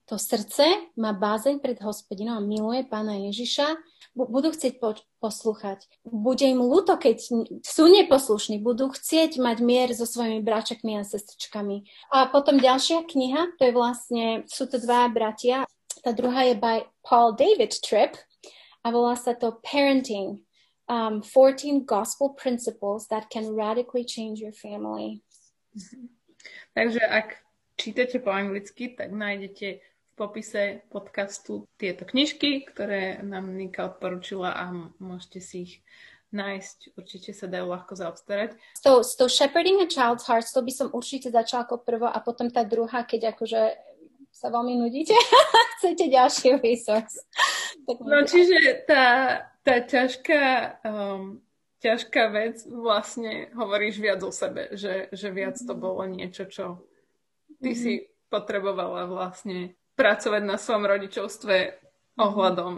to 0.10 0.18
srdce 0.18 0.66
má 0.98 1.14
bázeň 1.14 1.62
pred 1.62 1.78
hospodinom 1.86 2.42
a 2.42 2.44
miluje 2.44 2.82
pána 2.82 3.30
Ježiša, 3.30 3.78
budú 4.18 4.50
chcieť 4.50 4.82
po, 4.82 4.98
poslúchať. 5.22 5.86
Bude 6.02 6.50
im 6.50 6.66
ľúto, 6.66 6.98
keď 6.98 7.22
sú 7.62 7.84
neposlušní, 7.86 8.58
budú 8.58 8.90
chcieť 8.90 9.38
mať 9.38 9.62
mier 9.62 9.94
so 9.94 10.10
svojimi 10.10 10.42
bračekmi 10.42 10.98
a 10.98 11.06
sestričkami. 11.06 11.86
A 12.10 12.26
potom 12.26 12.58
ďalšia 12.58 13.06
kniha, 13.06 13.54
to 13.62 13.70
je 13.70 13.74
vlastne, 13.78 14.26
sú 14.50 14.66
to 14.66 14.82
dva 14.82 15.06
bratia, 15.14 15.70
tá 16.02 16.10
druhá 16.10 16.50
je 16.50 16.58
by 16.58 16.90
Paul 17.06 17.38
David 17.38 17.78
Tripp 17.78 18.18
a 18.82 18.90
volá 18.90 19.14
sa 19.14 19.38
to 19.38 19.62
Parenting. 19.62 20.42
Um, 20.90 21.22
14 21.22 21.86
Gospel 21.86 22.34
Principles 22.34 23.06
that 23.14 23.30
can 23.30 23.54
radically 23.54 24.02
change 24.02 24.42
your 24.42 24.58
family. 24.58 25.22
Takže 26.74 26.98
ak 27.06 27.38
čítate 27.78 28.18
po 28.18 28.34
anglicky, 28.34 28.98
tak 28.98 29.14
nájdete 29.14 29.86
popise 30.20 30.84
podcastu 30.92 31.64
tieto 31.80 32.04
knižky, 32.04 32.68
ktoré 32.68 33.24
nám 33.24 33.56
Nika 33.56 33.88
odporučila 33.88 34.52
a 34.52 34.68
môžete 35.00 35.40
si 35.40 35.56
ich 35.64 35.74
nájsť. 36.36 37.00
Určite 37.00 37.32
sa 37.32 37.48
dajú 37.48 37.72
ľahko 37.72 37.96
zaobstarať. 37.96 38.60
S 38.76 38.82
tou, 38.84 39.00
s 39.00 39.16
tou 39.16 39.32
Shepherding 39.32 39.80
a 39.80 39.88
Child's 39.88 40.28
Heart, 40.28 40.52
to 40.52 40.60
by 40.60 40.74
som 40.76 40.88
určite 40.92 41.32
začala 41.32 41.64
ako 41.64 41.80
prvo 41.80 42.12
a 42.12 42.20
potom 42.20 42.52
tá 42.52 42.68
druhá, 42.68 43.08
keď 43.08 43.32
akože 43.32 43.80
sa 44.36 44.52
veľmi 44.52 44.76
nudíte 44.76 45.16
chcete 45.80 46.12
ďalší 46.12 46.60
resource. 46.60 47.24
No 47.88 48.28
čiže 48.28 48.84
tá, 48.84 49.40
tá 49.64 49.76
ťažká 49.82 50.44
um, 50.84 51.40
ťažká 51.80 52.24
vec, 52.36 52.68
vlastne 52.68 53.48
hovoríš 53.56 54.04
viac 54.04 54.20
o 54.28 54.36
sebe, 54.36 54.76
že, 54.76 55.08
že 55.16 55.32
viac 55.32 55.56
to 55.56 55.74
bolo 55.80 56.04
niečo, 56.04 56.44
čo 56.52 56.84
ty 57.64 57.72
mm-hmm. 57.72 57.80
si 57.80 57.94
potrebovala 58.28 59.08
vlastne 59.08 59.79
pracovať 60.00 60.42
na 60.48 60.56
svojom 60.56 60.88
rodičovstve 60.88 61.56
ohľadom 62.16 62.74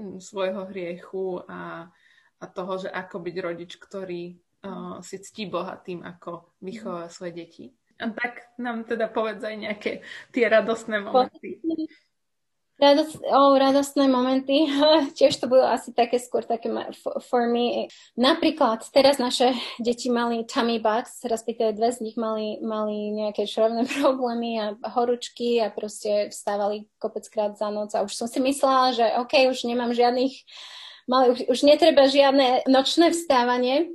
mm, 0.00 0.16
svojho 0.16 0.64
hriechu 0.72 1.44
a, 1.44 1.92
a 2.40 2.44
toho, 2.48 2.80
že 2.80 2.88
ako 2.88 3.20
byť 3.20 3.36
rodič, 3.44 3.76
ktorý 3.76 4.32
uh, 4.64 5.04
si 5.04 5.20
ctí 5.20 5.52
Boha 5.52 5.76
tým, 5.76 6.00
ako 6.00 6.56
vychová 6.64 7.12
svoje 7.12 7.44
deti. 7.44 7.64
A 8.00 8.08
tak 8.14 8.54
nám 8.56 8.88
teda 8.88 9.10
povedz 9.12 9.44
aj 9.44 9.56
nejaké 9.58 9.92
tie 10.32 10.48
radostné 10.48 11.04
momenty. 11.04 11.60
Radost, 12.78 13.18
oh, 13.26 13.58
radostné 13.58 14.06
momenty, 14.06 14.70
tiež 15.18 15.34
to 15.42 15.50
budú 15.50 15.66
asi 15.66 15.90
také 15.90 16.22
skôr 16.22 16.46
také 16.46 16.70
for 17.26 17.50
me. 17.50 17.90
Napríklad 18.14 18.86
teraz 18.94 19.18
naše 19.18 19.50
deti 19.82 20.06
mali 20.06 20.46
tummy 20.46 20.78
bugs, 20.78 21.26
respektíve 21.26 21.74
dve 21.74 21.90
z 21.90 22.06
nich 22.06 22.14
mali, 22.14 22.62
mali 22.62 23.10
nejaké 23.18 23.50
šrovné 23.50 23.82
problémy 23.98 24.62
a 24.62 24.66
horúčky 24.94 25.58
a 25.58 25.74
proste 25.74 26.30
vstávali 26.30 26.86
kopeckrát 27.02 27.58
za 27.58 27.66
noc 27.66 27.98
a 27.98 28.06
už 28.06 28.14
som 28.14 28.30
si 28.30 28.38
myslela, 28.38 28.94
že 28.94 29.06
OK, 29.26 29.50
už 29.50 29.66
nemám 29.66 29.90
žiadnych, 29.90 30.38
mali, 31.10 31.34
už, 31.34 31.50
už 31.50 31.58
netreba 31.66 32.06
žiadne 32.06 32.62
nočné 32.70 33.10
vstávanie, 33.10 33.90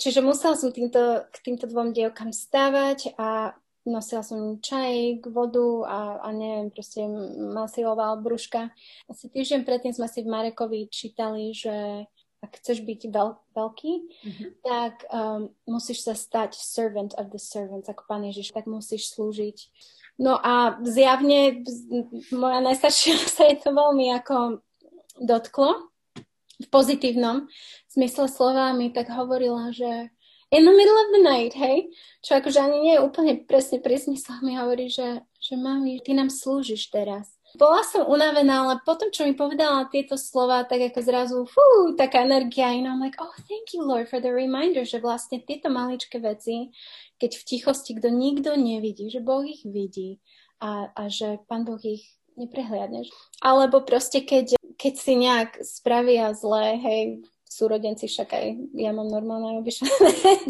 čiže 0.00 0.24
musela 0.24 0.56
som 0.56 0.72
týmto, 0.72 1.28
k 1.28 1.36
týmto 1.44 1.68
dvom 1.68 1.92
dievkam 1.92 2.32
stávať 2.32 3.12
a 3.20 3.52
nosila 3.86 4.22
som 4.26 4.58
čaj, 4.58 5.22
vodu 5.30 5.86
a, 5.86 6.20
a 6.20 6.28
neviem, 6.34 6.68
proste 6.74 7.06
masiloval 7.38 8.20
brúška. 8.20 8.74
Asi 9.06 9.30
týždeň 9.30 9.62
predtým 9.62 9.94
sme 9.94 10.10
si 10.10 10.26
v 10.26 10.30
Marekovi 10.30 10.90
čítali, 10.90 11.54
že 11.54 12.04
ak 12.44 12.60
chceš 12.60 12.84
byť 12.84 13.00
veľ, 13.10 13.28
veľký, 13.56 13.92
mm-hmm. 13.96 14.48
tak 14.60 15.08
um, 15.08 15.48
musíš 15.66 16.04
sa 16.04 16.14
stať 16.14 16.54
servant 16.54 17.16
of 17.16 17.32
the 17.32 17.40
servants, 17.40 17.88
ako 17.88 18.04
pán 18.06 18.22
Ježiš, 18.28 18.52
tak 18.52 18.68
musíš 18.68 19.08
slúžiť. 19.16 19.56
No 20.20 20.36
a 20.36 20.76
zjavne 20.84 21.64
moja 22.30 22.60
najstaršia 22.60 23.16
sa 23.36 23.48
je 23.48 23.56
to 23.62 23.72
veľmi 23.72 24.12
ako 24.20 24.60
dotklo, 25.16 25.90
v 26.56 26.66
pozitívnom 26.72 27.52
zmysle 27.92 28.32
slova 28.32 28.72
mi 28.72 28.88
tak 28.88 29.12
hovorila, 29.12 29.72
že 29.76 30.08
in 30.56 30.64
the 30.64 30.72
middle 30.72 30.96
of 30.96 31.08
the 31.12 31.22
night, 31.22 31.52
hej? 31.52 31.92
Čo 32.24 32.40
akože 32.40 32.58
ani 32.58 32.78
nie 32.80 32.94
je 32.96 33.04
úplne 33.04 33.32
presne 33.44 33.78
pri 33.84 34.00
zmysloch 34.00 34.40
mi 34.40 34.56
hovorí, 34.56 34.88
že, 34.88 35.20
že 35.36 35.54
mami, 35.60 36.00
ty 36.00 36.16
nám 36.16 36.32
slúžiš 36.32 36.88
teraz. 36.88 37.36
Bola 37.56 37.80
som 37.84 38.04
unavená, 38.04 38.68
ale 38.68 38.74
potom, 38.84 39.08
čo 39.08 39.24
mi 39.24 39.32
povedala 39.32 39.88
tieto 39.88 40.20
slova, 40.20 40.64
tak 40.68 40.92
ako 40.92 41.00
zrazu, 41.00 41.36
fú, 41.48 41.96
taká 41.96 42.24
energia, 42.24 42.72
you 42.72 42.84
know, 42.84 42.92
I'm 42.92 43.00
like, 43.00 43.16
oh, 43.16 43.32
thank 43.48 43.72
you, 43.72 43.80
Lord, 43.84 44.08
for 44.08 44.20
the 44.20 44.32
reminder, 44.32 44.84
že 44.84 45.00
vlastne 45.00 45.40
tieto 45.40 45.72
maličké 45.72 46.20
veci, 46.20 46.72
keď 47.16 47.30
v 47.32 47.42
tichosti, 47.46 47.96
kto 47.96 48.12
nikto 48.12 48.56
nevidí, 48.56 49.08
že 49.08 49.24
Boh 49.24 49.44
ich 49.44 49.64
vidí 49.64 50.20
a, 50.60 50.92
a 50.92 51.08
že 51.08 51.40
Pán 51.48 51.64
Boh 51.64 51.80
ich 51.80 52.16
neprehliadne. 52.36 53.08
Alebo 53.40 53.80
proste, 53.84 54.20
keď, 54.20 54.60
keď 54.76 54.94
si 55.00 55.12
nejak 55.16 55.50
spravia 55.64 56.36
zlé, 56.36 56.76
hej, 56.76 57.02
súrodenci, 57.56 58.04
však 58.04 58.28
aj 58.28 58.46
ja 58.76 58.92
mám 58.92 59.08
normálne 59.08 59.56
obyčajné 59.64 59.96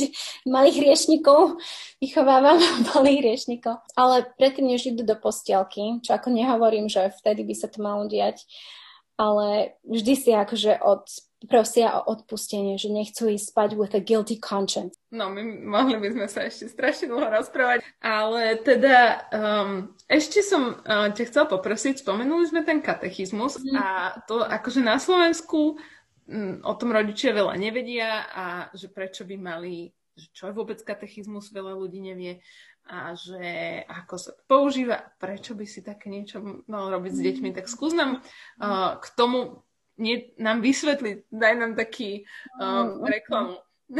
malých 0.54 0.76
hriešnikov, 0.82 1.62
vychovávam 2.02 2.58
malých 2.98 3.18
hriešnikov. 3.22 3.78
Ale 3.94 4.26
predtým, 4.34 4.74
než 4.74 4.90
idú 4.90 5.06
do 5.06 5.14
postielky, 5.14 6.02
čo 6.02 6.18
ako 6.18 6.34
nehovorím, 6.34 6.90
že 6.90 7.14
vtedy 7.22 7.46
by 7.46 7.54
sa 7.54 7.70
to 7.70 7.78
malo 7.78 8.10
diať, 8.10 8.42
ale 9.16 9.78
vždy 9.88 10.12
si 10.12 10.30
akože 10.36 10.82
od, 10.84 11.08
prosia 11.48 12.00
o 12.00 12.12
odpustenie, 12.12 12.76
že 12.76 12.92
nechcú 12.92 13.32
ísť 13.32 13.52
spať 13.52 13.70
with 13.76 13.96
a 13.96 14.00
guilty 14.00 14.36
conscience. 14.36 14.96
No, 15.08 15.32
my 15.32 15.40
mohli 15.64 15.96
by 15.96 16.12
sme 16.12 16.26
sa 16.28 16.44
ešte 16.44 16.68
strašne 16.68 17.08
dlho 17.08 17.28
rozprávať, 17.32 17.80
ale 18.04 18.60
teda 18.60 19.28
um, 19.32 19.70
ešte 20.04 20.44
som 20.44 20.76
uh, 20.84 21.08
ťa 21.12 21.24
chcela 21.32 21.46
poprosiť, 21.48 22.04
spomenuli 22.04 22.44
sme 22.44 22.60
ten 22.64 22.84
katechizmus 22.84 23.56
mm. 23.56 23.76
a 23.76 23.86
to 24.28 24.44
akože 24.44 24.84
na 24.84 25.00
Slovensku 25.00 25.80
o 26.62 26.72
tom 26.74 26.90
rodičia 26.90 27.30
veľa 27.30 27.54
nevedia 27.54 28.26
a 28.26 28.44
že 28.74 28.90
prečo 28.90 29.22
by 29.22 29.36
mali, 29.38 29.94
že 30.18 30.26
čo 30.34 30.50
je 30.50 30.56
vôbec 30.58 30.78
katechizmus, 30.82 31.54
veľa 31.54 31.78
ľudí 31.78 32.02
nevie 32.02 32.42
a 32.86 33.18
že 33.18 33.82
ako 33.86 34.14
sa 34.14 34.32
používa, 34.46 35.02
prečo 35.18 35.58
by 35.58 35.66
si 35.66 35.82
také 35.82 36.06
niečo 36.06 36.38
mal 36.70 36.86
robiť 36.90 37.12
s 37.14 37.20
deťmi. 37.22 37.50
Tak 37.50 37.66
skús 37.66 37.94
nám 37.94 38.22
uh, 38.62 38.98
k 39.02 39.06
tomu 39.18 39.66
nie, 39.98 40.30
nám 40.38 40.62
vysvetliť, 40.62 41.30
daj 41.30 41.54
nám 41.58 41.72
taký 41.74 42.26
uh, 42.62 42.94
reklamu. 43.02 43.58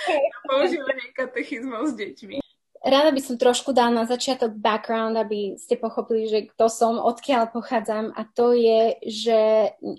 používanie 0.48 1.12
katechizmov 1.12 1.92
s 1.92 1.94
deťmi. 1.96 2.49
Rada 2.80 3.12
by 3.12 3.20
som 3.20 3.36
trošku 3.36 3.76
dal 3.76 3.92
na 3.92 4.08
začiatok 4.08 4.56
background, 4.56 5.12
aby 5.20 5.52
ste 5.60 5.76
pochopili, 5.76 6.24
že 6.24 6.48
kto 6.48 6.72
som, 6.72 6.96
odkiaľ 6.96 7.52
pochádzam 7.52 8.16
a 8.16 8.24
to 8.24 8.56
je, 8.56 8.96
že 9.04 9.40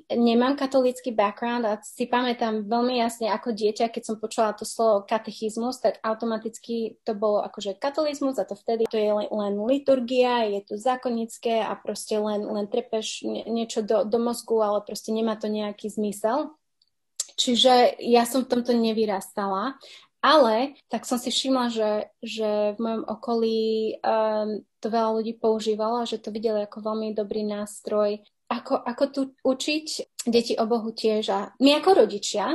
nemám 0.10 0.58
katolícky 0.58 1.14
background 1.14 1.62
a 1.70 1.78
si 1.86 2.10
pamätám 2.10 2.66
veľmi 2.66 2.98
jasne 2.98 3.30
ako 3.30 3.54
dieťa, 3.54 3.94
keď 3.94 4.02
som 4.02 4.18
počula 4.18 4.58
to 4.58 4.66
slovo 4.66 5.06
katechizmus, 5.06 5.78
tak 5.78 6.02
automaticky 6.02 6.98
to 7.06 7.14
bolo 7.14 7.46
akože 7.46 7.78
katolizmus 7.78 8.42
a 8.42 8.50
to 8.50 8.58
vtedy 8.58 8.90
to 8.90 8.98
je 8.98 9.14
len, 9.14 9.30
len 9.30 9.62
liturgia, 9.62 10.50
je 10.50 10.66
to 10.66 10.74
zákonické 10.74 11.62
a 11.62 11.78
proste 11.78 12.18
len, 12.18 12.42
len 12.42 12.66
trepeš 12.66 13.22
niečo 13.30 13.86
do, 13.86 14.10
do 14.10 14.18
mozgu, 14.18 14.58
ale 14.58 14.82
proste 14.82 15.14
nemá 15.14 15.38
to 15.38 15.54
nejaký 15.54 15.86
zmysel. 15.86 16.58
Čiže 17.38 18.02
ja 18.02 18.26
som 18.26 18.42
v 18.42 18.58
tomto 18.58 18.74
nevyrastala 18.74 19.78
ale 20.22 20.78
tak 20.86 21.10
som 21.10 21.18
si 21.18 21.34
všimla, 21.34 21.74
že, 21.74 21.92
že 22.22 22.78
v 22.78 22.80
mojom 22.80 23.04
okolí 23.10 23.62
um, 24.06 24.62
to 24.78 24.88
veľa 24.94 25.18
ľudí 25.18 25.34
používalo, 25.42 26.06
že 26.06 26.22
to 26.22 26.30
videli 26.30 26.62
ako 26.62 26.86
veľmi 26.86 27.18
dobrý 27.18 27.42
nástroj, 27.42 28.22
ako, 28.46 28.86
ako 28.86 29.04
tu 29.10 29.22
učiť 29.42 29.86
deti 30.30 30.54
o 30.62 30.70
Bohu 30.70 30.94
tiež. 30.94 31.24
A 31.34 31.40
my 31.58 31.82
ako 31.82 32.06
rodičia 32.06 32.54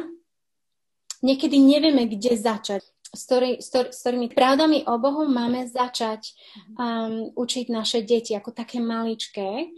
niekedy 1.27 1.59
nevieme, 1.59 2.07
kde 2.07 2.39
začať. 2.39 2.83
S, 3.07 3.23
ktorý, 3.27 3.63
s, 3.63 3.71
ktorý, 3.71 3.89
s 3.95 3.99
ktorými 4.03 4.29
pravdami 4.31 4.79
o 4.87 4.95
Bohu 4.99 5.27
máme 5.27 5.67
začať 5.67 6.35
um, 6.79 7.35
učiť 7.35 7.67
naše 7.71 8.07
deti 8.07 8.35
ako 8.35 8.55
také 8.55 8.79
maličké. 8.79 9.75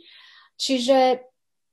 Čiže 0.58 1.22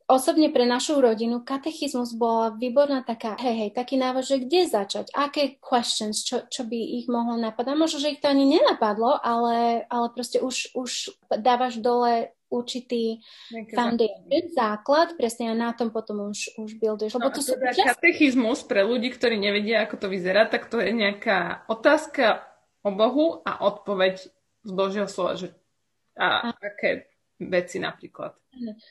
osobne 0.06 0.54
pre 0.54 0.70
našu 0.70 1.02
rodinu 1.02 1.42
katechizmus 1.42 2.14
bola 2.14 2.54
výborná 2.54 3.02
taká, 3.02 3.34
hej, 3.42 3.56
hej, 3.68 3.72
taký 3.74 3.98
návod, 3.98 4.22
že 4.22 4.38
kde 4.46 4.62
začať, 4.70 5.06
aké 5.18 5.58
questions, 5.58 6.22
čo, 6.22 6.46
čo 6.46 6.66
by 6.66 6.78
ich 7.02 7.10
mohlo 7.10 7.38
napadať. 7.38 7.74
Možno, 7.74 7.98
že 7.98 8.14
ich 8.14 8.22
to 8.22 8.30
ani 8.30 8.46
nenapadlo, 8.46 9.18
ale, 9.18 9.90
ale 9.90 10.08
proste 10.14 10.42
už, 10.42 10.78
už 10.78 10.92
dávaš 11.42 11.82
dole 11.82 12.36
určitý 12.54 13.26
foundation, 13.74 14.46
základ, 14.54 15.18
presne 15.18 15.52
a 15.52 15.58
na 15.58 15.74
tom 15.74 15.90
potom 15.90 16.30
už, 16.30 16.54
už 16.62 16.78
builduješ. 16.78 17.18
Lebo 17.18 17.34
no, 17.34 17.34
to 17.34 17.42
sú 17.42 17.58
teda 17.58 17.74
čas... 17.74 17.98
katechizmus 17.98 18.62
pre 18.70 18.86
ľudí, 18.86 19.10
ktorí 19.10 19.42
nevedia, 19.42 19.84
ako 19.84 20.06
to 20.06 20.08
vyzerá, 20.08 20.46
tak 20.46 20.70
to 20.70 20.78
je 20.78 20.94
nejaká 20.94 21.66
otázka 21.66 22.46
o 22.86 22.94
Bohu 22.94 23.42
a 23.42 23.66
odpoveď 23.66 24.30
z 24.62 24.72
Božieho 24.72 25.10
slova, 25.10 25.34
že 25.34 25.58
a, 26.16 26.54
a. 26.54 26.56
aké 26.62 27.10
veci 27.40 27.78
napríklad. 27.80 28.36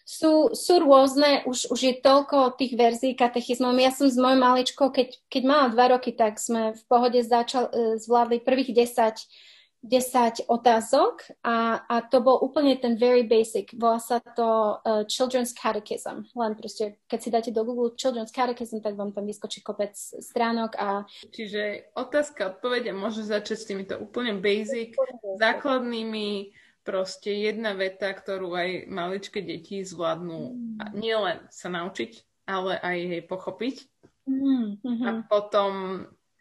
Sú, 0.05 0.53
sú 0.53 0.75
rôzne, 0.85 1.41
už, 1.49 1.73
už 1.73 1.81
je 1.81 1.95
toľko 1.97 2.61
tých 2.61 2.77
verzií 2.77 3.17
katechizmov. 3.17 3.73
Ja 3.81 3.89
som 3.89 4.13
s 4.13 4.21
mojou 4.21 4.37
maličkou, 4.37 4.93
keď, 4.93 5.17
keď 5.33 5.43
mala 5.49 5.67
dva 5.73 5.97
roky, 5.97 6.13
tak 6.13 6.37
sme 6.37 6.77
v 6.77 6.83
pohode 6.85 7.17
začal, 7.25 7.73
e, 7.73 7.97
zvládli 7.97 8.45
prvých 8.45 8.77
10, 8.77 9.25
10 9.85 10.49
otázok 10.49 11.45
a, 11.45 11.85
a 11.85 12.01
to 12.09 12.25
bol 12.25 12.41
úplne 12.41 12.77
ten 12.81 12.97
very 12.97 13.25
basic. 13.25 13.69
Volá 13.77 14.01
sa 14.01 14.17
to 14.21 14.81
uh, 14.81 15.05
Children's 15.05 15.53
Catechism. 15.53 16.25
Len 16.33 16.57
proste, 16.57 16.97
keď 17.05 17.19
si 17.21 17.29
dáte 17.29 17.51
do 17.53 17.69
Google 17.69 17.93
Children's 17.93 18.33
Catechism, 18.33 18.81
tak 18.81 18.97
vám 18.97 19.13
tam 19.13 19.29
vyskočí 19.29 19.61
kopec 19.61 19.93
stránok 20.01 20.73
a... 20.81 21.05
Čiže 21.29 21.93
otázka, 21.93 22.57
odpovede 22.57 22.97
môže 22.97 23.29
začať 23.29 23.57
s 23.61 23.69
týmito 23.69 23.95
úplne 24.01 24.41
basic, 24.41 24.97
základnými 25.37 26.64
proste 26.85 27.33
jedna 27.33 27.73
veta, 27.73 28.13
ktorú 28.13 28.53
aj 28.55 28.71
maličké 28.93 29.41
deti 29.41 29.81
zvládnu 29.81 30.39
mm. 30.53 30.93
nielen 30.95 31.49
sa 31.49 31.73
naučiť, 31.73 32.45
ale 32.45 32.77
aj 32.77 32.97
jej 33.01 33.23
pochopiť. 33.25 33.77
Mm-hmm. 34.29 35.05
A 35.05 35.11
potom 35.25 35.73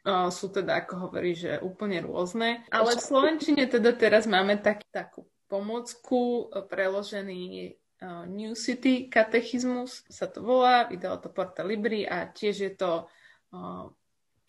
o, 0.03 0.31
sú 0.31 0.51
teda, 0.51 0.83
ako 0.83 1.09
hovorí, 1.09 1.35
že 1.35 1.63
úplne 1.63 2.03
rôzne. 2.03 2.63
Ale 2.71 2.95
v 2.95 3.03
Slovenčine 3.03 3.67
teda 3.67 3.95
teraz 3.95 4.27
máme 4.27 4.59
tak, 4.59 4.83
takú 4.91 5.27
pomocku, 5.47 6.51
preložený 6.67 7.75
uh, 8.03 8.25
New 8.27 8.57
City 8.57 9.07
katechizmus 9.07 10.03
sa 10.09 10.25
to 10.25 10.41
volá, 10.41 10.89
vydalo 10.89 11.21
to 11.21 11.29
Porta 11.29 11.61
Libri 11.61 12.03
a 12.09 12.25
tiež 12.25 12.55
je 12.57 12.71
to 12.73 13.05
uh, 13.53 13.85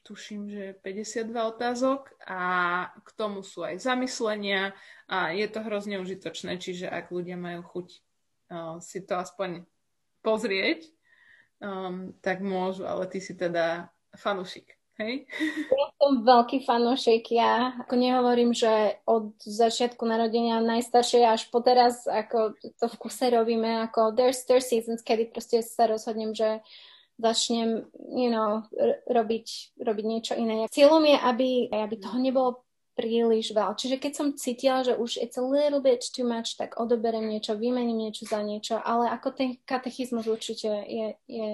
tuším, 0.04 0.52
že 0.52 0.64
52 0.84 1.32
otázok 1.32 2.12
a 2.28 2.42
k 2.92 3.08
tomu 3.16 3.40
sú 3.40 3.64
aj 3.64 3.80
zamyslenia 3.80 4.76
a 5.08 5.32
je 5.32 5.48
to 5.48 5.64
hrozne 5.64 5.96
užitočné, 6.04 6.60
čiže 6.60 6.92
ak 6.92 7.08
ľudia 7.08 7.40
majú 7.40 7.64
chuť 7.64 7.88
uh, 7.88 8.76
si 8.84 9.00
to 9.00 9.16
aspoň 9.16 9.64
pozrieť, 10.20 10.92
um, 11.64 12.12
tak 12.20 12.44
môžu, 12.44 12.84
ale 12.84 13.08
ty 13.08 13.24
si 13.24 13.32
teda 13.32 13.88
fanúšik. 14.12 14.76
Hej? 14.94 15.26
Ja 15.74 15.86
som 15.98 16.22
veľký 16.22 16.62
fanúšik. 16.62 17.34
Ja 17.34 17.74
ako 17.82 17.94
nehovorím, 17.98 18.54
že 18.54 19.02
od 19.08 19.34
začiatku 19.42 20.06
narodenia 20.06 20.62
najstaršie 20.62 21.26
až 21.26 21.50
po 21.50 21.58
teraz, 21.64 22.06
ako 22.06 22.54
to 22.78 22.86
v 22.86 22.96
kuse 23.00 23.26
robíme, 23.26 23.82
ako 23.90 24.14
there's, 24.14 24.46
there's 24.46 24.70
seasons, 24.70 25.02
kedy 25.02 25.34
proste 25.34 25.66
sa 25.66 25.90
rozhodnem, 25.90 26.30
že 26.30 26.62
začnem, 27.18 27.86
you 27.94 28.30
know, 28.30 28.66
robiť, 29.06 29.78
robiť 29.78 30.04
niečo 30.04 30.32
iné. 30.34 30.66
Cieľom 30.70 31.02
je, 31.06 31.16
aby, 31.16 31.50
aby 31.70 31.94
toho 31.98 32.18
nebolo 32.18 32.64
príliš 32.94 33.50
veľa. 33.50 33.74
Čiže 33.74 33.96
keď 33.98 34.12
som 34.14 34.26
cítila, 34.38 34.86
že 34.86 34.94
už 34.94 35.18
it's 35.18 35.38
a 35.38 35.42
little 35.42 35.82
bit 35.82 36.06
too 36.14 36.22
much, 36.22 36.54
tak 36.54 36.78
odoberem 36.78 37.26
niečo, 37.26 37.58
vymením 37.58 38.08
niečo 38.08 38.24
za 38.24 38.40
niečo, 38.40 38.78
ale 38.78 39.10
ako 39.10 39.28
ten 39.34 39.48
katechizmus 39.66 40.30
určite 40.30 40.70
je, 40.86 41.18
je 41.26 41.50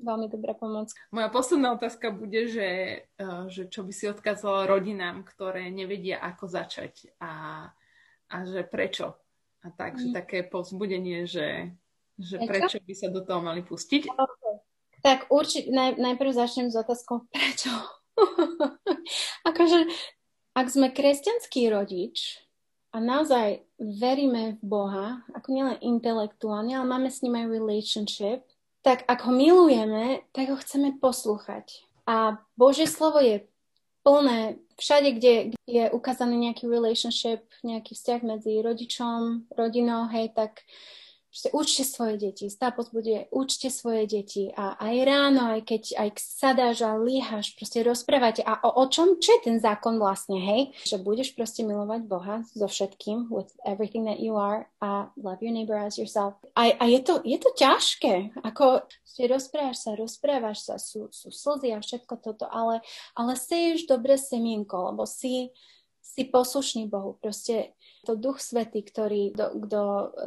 veľmi 0.00 0.26
dobrá 0.32 0.56
pomoc. 0.56 0.88
Moja 1.12 1.28
posledná 1.28 1.76
otázka 1.76 2.08
bude, 2.08 2.48
že, 2.48 2.68
eh, 3.04 3.44
že 3.52 3.68
čo 3.68 3.84
by 3.84 3.92
si 3.92 4.08
odkázala 4.08 4.64
rodinám, 4.64 5.28
ktoré 5.28 5.68
nevedia, 5.68 6.24
ako 6.24 6.48
začať 6.48 7.12
a, 7.20 7.68
a 8.32 8.36
že 8.48 8.64
prečo. 8.64 9.12
A 9.66 9.74
tak, 9.74 10.00
že 10.00 10.08
mm. 10.08 10.14
také 10.14 10.46
povzbudenie, 10.46 11.26
že, 11.26 11.74
že 12.16 12.38
prečo 12.38 12.78
by 12.78 12.94
sa 12.94 13.10
do 13.10 13.26
toho 13.26 13.42
mali 13.42 13.60
pustiť. 13.60 14.08
Okay. 14.08 14.67
Tak 15.02 15.30
určite, 15.30 15.70
naj, 15.70 15.96
najprv 15.98 16.30
začnem 16.34 16.68
s 16.70 16.76
otázkou, 16.76 17.26
prečo? 17.34 17.70
akože, 19.46 19.86
ak 20.58 20.66
sme 20.66 20.90
kresťanský 20.90 21.70
rodič 21.70 22.42
a 22.90 22.98
naozaj 22.98 23.62
veríme 23.78 24.58
v 24.58 24.62
Boha, 24.62 25.22
ako 25.30 25.48
nielen 25.54 25.78
intelektuálne, 25.78 26.74
ale 26.74 26.86
máme 26.86 27.08
s 27.14 27.22
ním 27.22 27.38
aj 27.38 27.46
relationship, 27.46 28.42
tak 28.82 29.06
ak 29.06 29.22
ho 29.26 29.32
milujeme, 29.34 30.26
tak 30.34 30.50
ho 30.50 30.56
chceme 30.58 30.98
poslúchať. 30.98 31.86
A 32.08 32.40
Božie 32.58 32.88
slovo 32.88 33.22
je 33.22 33.44
plné, 34.02 34.56
všade, 34.80 35.10
kde, 35.20 35.34
je 35.68 35.84
ukázaný 35.92 36.48
nejaký 36.48 36.64
relationship, 36.70 37.44
nejaký 37.60 37.92
vzťah 37.92 38.20
medzi 38.24 38.62
rodičom, 38.64 39.50
rodinou, 39.52 40.08
hej, 40.08 40.32
tak 40.32 40.64
Proste 41.38 41.54
učte 41.54 41.84
svoje 41.86 42.18
deti. 42.18 42.50
Stápos 42.50 42.90
bude 42.90 43.30
učte 43.30 43.70
svoje 43.70 44.10
deti. 44.10 44.50
A 44.58 44.74
aj 44.74 44.94
ráno, 45.06 45.54
aj 45.54 45.70
keď 45.70 45.82
aj 45.94 46.08
sadáš 46.18 46.82
a 46.82 46.98
líhaš, 46.98 47.54
proste 47.54 47.86
rozprávate. 47.86 48.42
A 48.42 48.58
o, 48.66 48.82
o 48.82 48.84
čom? 48.90 49.22
Čo 49.22 49.38
je 49.38 49.46
ten 49.46 49.56
zákon 49.62 50.02
vlastne, 50.02 50.34
hej? 50.34 50.74
Že 50.82 50.98
budeš 51.06 51.38
proste 51.38 51.62
milovať 51.62 52.10
Boha 52.10 52.42
so 52.58 52.66
všetkým, 52.66 53.30
with 53.30 53.54
everything 53.62 54.02
that 54.10 54.18
you 54.18 54.34
are 54.34 54.66
a 54.82 55.14
love 55.14 55.38
your 55.38 55.54
neighbor 55.54 55.78
as 55.78 55.94
yourself. 55.94 56.34
A, 56.58 56.74
a 56.74 56.84
je, 56.90 57.06
to, 57.06 57.22
je 57.22 57.38
to 57.38 57.54
ťažké. 57.54 58.34
Ako 58.42 58.82
proste 58.82 59.24
rozprávaš 59.30 59.78
sa, 59.86 59.94
rozprávaš 59.94 60.58
sa, 60.66 60.74
sú, 60.74 61.06
sú 61.14 61.30
slzy 61.30 61.70
a 61.70 61.78
všetko 61.78 62.18
toto, 62.18 62.50
ale, 62.50 62.82
ale 63.14 63.38
seješ 63.38 63.86
dobre 63.86 64.18
semienko, 64.18 64.90
lebo 64.90 65.06
si, 65.06 65.54
si 66.02 66.26
poslušný 66.26 66.90
Bohu. 66.90 67.14
Proste 67.22 67.77
to 68.06 68.18
Duch 68.18 68.38
Svetý, 68.42 68.84
ktorý, 68.84 69.34
kto 69.34 69.80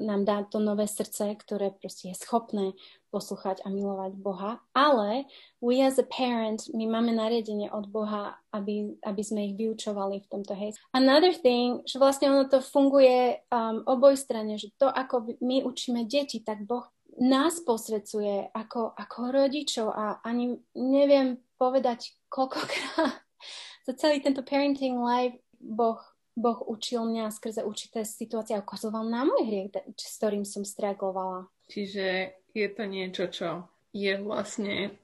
nám 0.04 0.28
dá 0.28 0.44
to 0.48 0.60
nové 0.60 0.88
srdce, 0.88 1.36
ktoré 1.38 1.72
proste 1.76 2.12
je 2.12 2.20
schopné 2.20 2.76
poslúchať 3.12 3.62
a 3.64 3.72
milovať 3.72 4.16
Boha. 4.16 4.64
Ale 4.72 5.28
we 5.60 5.84
as 5.84 6.00
a 6.00 6.08
parent, 6.08 6.64
my 6.72 6.88
máme 6.88 7.12
nariadenie 7.12 7.68
od 7.68 7.92
Boha, 7.92 8.40
aby, 8.56 8.96
aby 9.04 9.22
sme 9.22 9.52
ich 9.52 9.60
vyučovali 9.60 10.24
v 10.24 10.30
tomto 10.32 10.56
hej. 10.56 10.72
Another 10.96 11.36
thing, 11.36 11.84
že 11.84 12.00
vlastne 12.00 12.32
ono 12.32 12.48
to 12.48 12.64
funguje 12.64 13.44
um, 13.52 13.84
oboj 13.84 14.16
strane, 14.16 14.56
že 14.56 14.72
to, 14.80 14.88
ako 14.88 15.36
my 15.44 15.68
učíme 15.68 16.08
deti, 16.08 16.40
tak 16.40 16.64
Boh 16.64 16.88
nás 17.20 17.60
posvedcuje 17.60 18.56
ako, 18.56 18.96
ako 18.96 19.20
rodičov 19.36 19.92
a 19.92 20.24
ani 20.24 20.56
neviem 20.80 21.44
povedať 21.60 22.16
koľkokrát 22.32 23.20
za 23.88 23.94
celý 24.00 24.24
tento 24.24 24.42
parenting 24.48 24.96
life 25.04 25.36
Boh 25.60 26.00
Boh 26.36 26.64
učil 26.64 27.04
mňa 27.04 27.32
skrze 27.32 27.62
určité 27.68 28.08
situácie 28.08 28.56
a 28.56 28.64
ukazoval 28.64 29.04
na 29.04 29.28
môj 29.28 29.44
hriech, 29.44 29.70
s 30.00 30.16
ktorým 30.16 30.48
som 30.48 30.64
stragovala. 30.64 31.52
Čiže 31.68 32.36
je 32.56 32.68
to 32.72 32.84
niečo, 32.88 33.28
čo 33.28 33.68
je 33.92 34.16
vlastne 34.20 34.96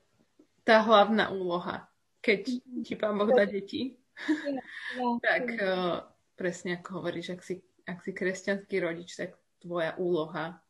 tá 0.64 0.84
hlavná 0.84 1.32
úloha, 1.32 1.88
keď 2.24 2.40
ti 2.84 2.94
pán 2.96 3.20
Boh 3.20 3.32
dá 3.32 3.44
deti. 3.44 4.00
Ja, 4.18 4.60
ja, 5.00 5.08
tak. 5.20 5.44
Uh, 5.60 6.00
presne 6.38 6.78
ako 6.78 7.02
hovoríš, 7.02 7.34
ak 7.34 7.42
si, 7.42 7.60
ak 7.90 8.06
si 8.06 8.14
kresťanský 8.14 8.78
rodič, 8.78 9.18
tak 9.18 9.34
tvoja 9.58 9.98
úloha 9.98 10.62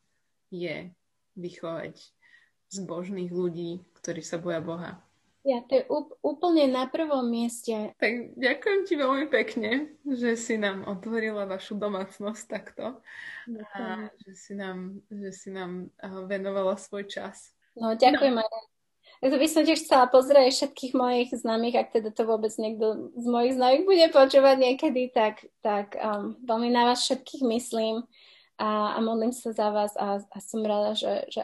je 0.47 0.89
vychovať 1.35 1.99
zbožných 2.71 3.29
ľudí, 3.29 3.83
ktorí 3.99 4.23
sa 4.23 4.39
boja 4.39 4.63
Boha. 4.63 5.03
Ja, 5.47 5.63
to 5.63 5.79
je 5.79 5.83
úplne 6.19 6.67
na 6.67 6.91
prvom 6.91 7.23
mieste. 7.23 7.95
Tak 7.95 8.35
ďakujem 8.35 8.79
ti 8.83 8.93
veľmi 8.99 9.31
pekne, 9.31 9.95
že 10.03 10.35
si 10.35 10.59
nám 10.59 10.83
otvorila 10.83 11.47
vašu 11.47 11.79
domácnosť 11.79 12.43
takto. 12.51 12.99
Ďakujem. 13.47 13.95
A 14.03 14.11
že 14.27 14.33
si 14.35 14.53
nám, 14.59 14.99
že 15.07 15.31
si 15.31 15.49
nám 15.55 15.87
venovala 16.27 16.75
svoj 16.75 17.07
čas. 17.07 17.55
No, 17.79 17.95
ďakujem 17.95 18.35
no. 18.35 18.43
aj. 18.43 18.59
Tak 19.17 19.39
by 19.39 19.47
som 19.47 19.63
tiež 19.63 19.81
chcela 19.87 20.05
pozrieť 20.11 20.51
všetkých 20.51 20.93
mojich 20.93 21.31
známych, 21.31 21.79
ak 21.79 21.95
teda 21.95 22.11
to 22.11 22.27
vôbec 22.27 22.51
niekto 22.59 23.15
z 23.15 23.25
mojich 23.31 23.55
známych 23.55 23.87
bude 23.87 24.05
počúvať 24.11 24.55
niekedy, 24.61 25.09
tak, 25.15 25.47
tak 25.63 25.95
um, 25.95 26.35
veľmi 26.43 26.69
na 26.69 26.91
vás 26.91 27.07
všetkých 27.07 27.41
myslím 27.47 28.03
a, 28.59 28.93
a 28.93 28.99
modlím 28.99 29.31
sa 29.31 29.55
za 29.55 29.71
vás 29.71 29.95
a, 29.97 30.21
a 30.21 30.37
som 30.43 30.59
rada, 30.59 30.93
že, 30.93 31.23
že 31.31 31.41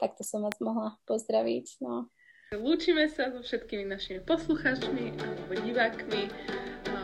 takto 0.00 0.24
som 0.24 0.42
vás 0.42 0.56
mohla 0.58 0.98
pozdraviť. 1.06 1.84
No. 1.84 2.10
Lúčime 2.52 3.08
sa 3.08 3.32
so 3.32 3.40
všetkými 3.40 3.88
našimi 3.88 4.20
poslucháčmi 4.28 5.16
alebo 5.16 5.52
divákmi. 5.56 6.28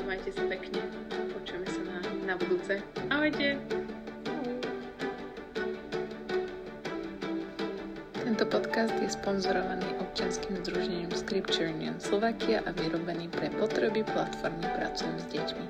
Majte 0.05 0.33
sa 0.33 0.45
pekne. 0.45 0.81
Počujeme 1.09 1.69
sa 1.69 1.81
na, 1.89 1.97
na 2.29 2.35
budúce. 2.37 2.85
Ahojte. 3.09 3.57
Tento 8.29 8.45
podcast 8.45 8.93
je 9.01 9.09
sponzorovaný 9.09 9.89
občanským 10.05 10.61
združením 10.65 11.09
Scripture 11.17 11.73
Union 11.73 11.97
Slovakia 11.97 12.61
a 12.69 12.73
vyrobený 12.77 13.33
pre 13.33 13.49
potreby 13.57 14.05
platformy 14.05 14.69
Pracujem 14.77 15.17
s 15.17 15.27
deťmi. 15.33 15.67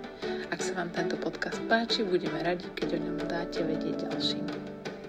Ak 0.51 0.59
sa 0.59 0.75
vám 0.75 0.91
tento 0.91 1.15
podcast 1.23 1.63
páči, 1.71 2.03
budeme 2.03 2.43
radi, 2.43 2.67
keď 2.75 2.99
o 2.99 2.99
ňom 2.99 3.17
dáte 3.31 3.63
vedieť 3.63 4.11
ďalším. 4.11 4.78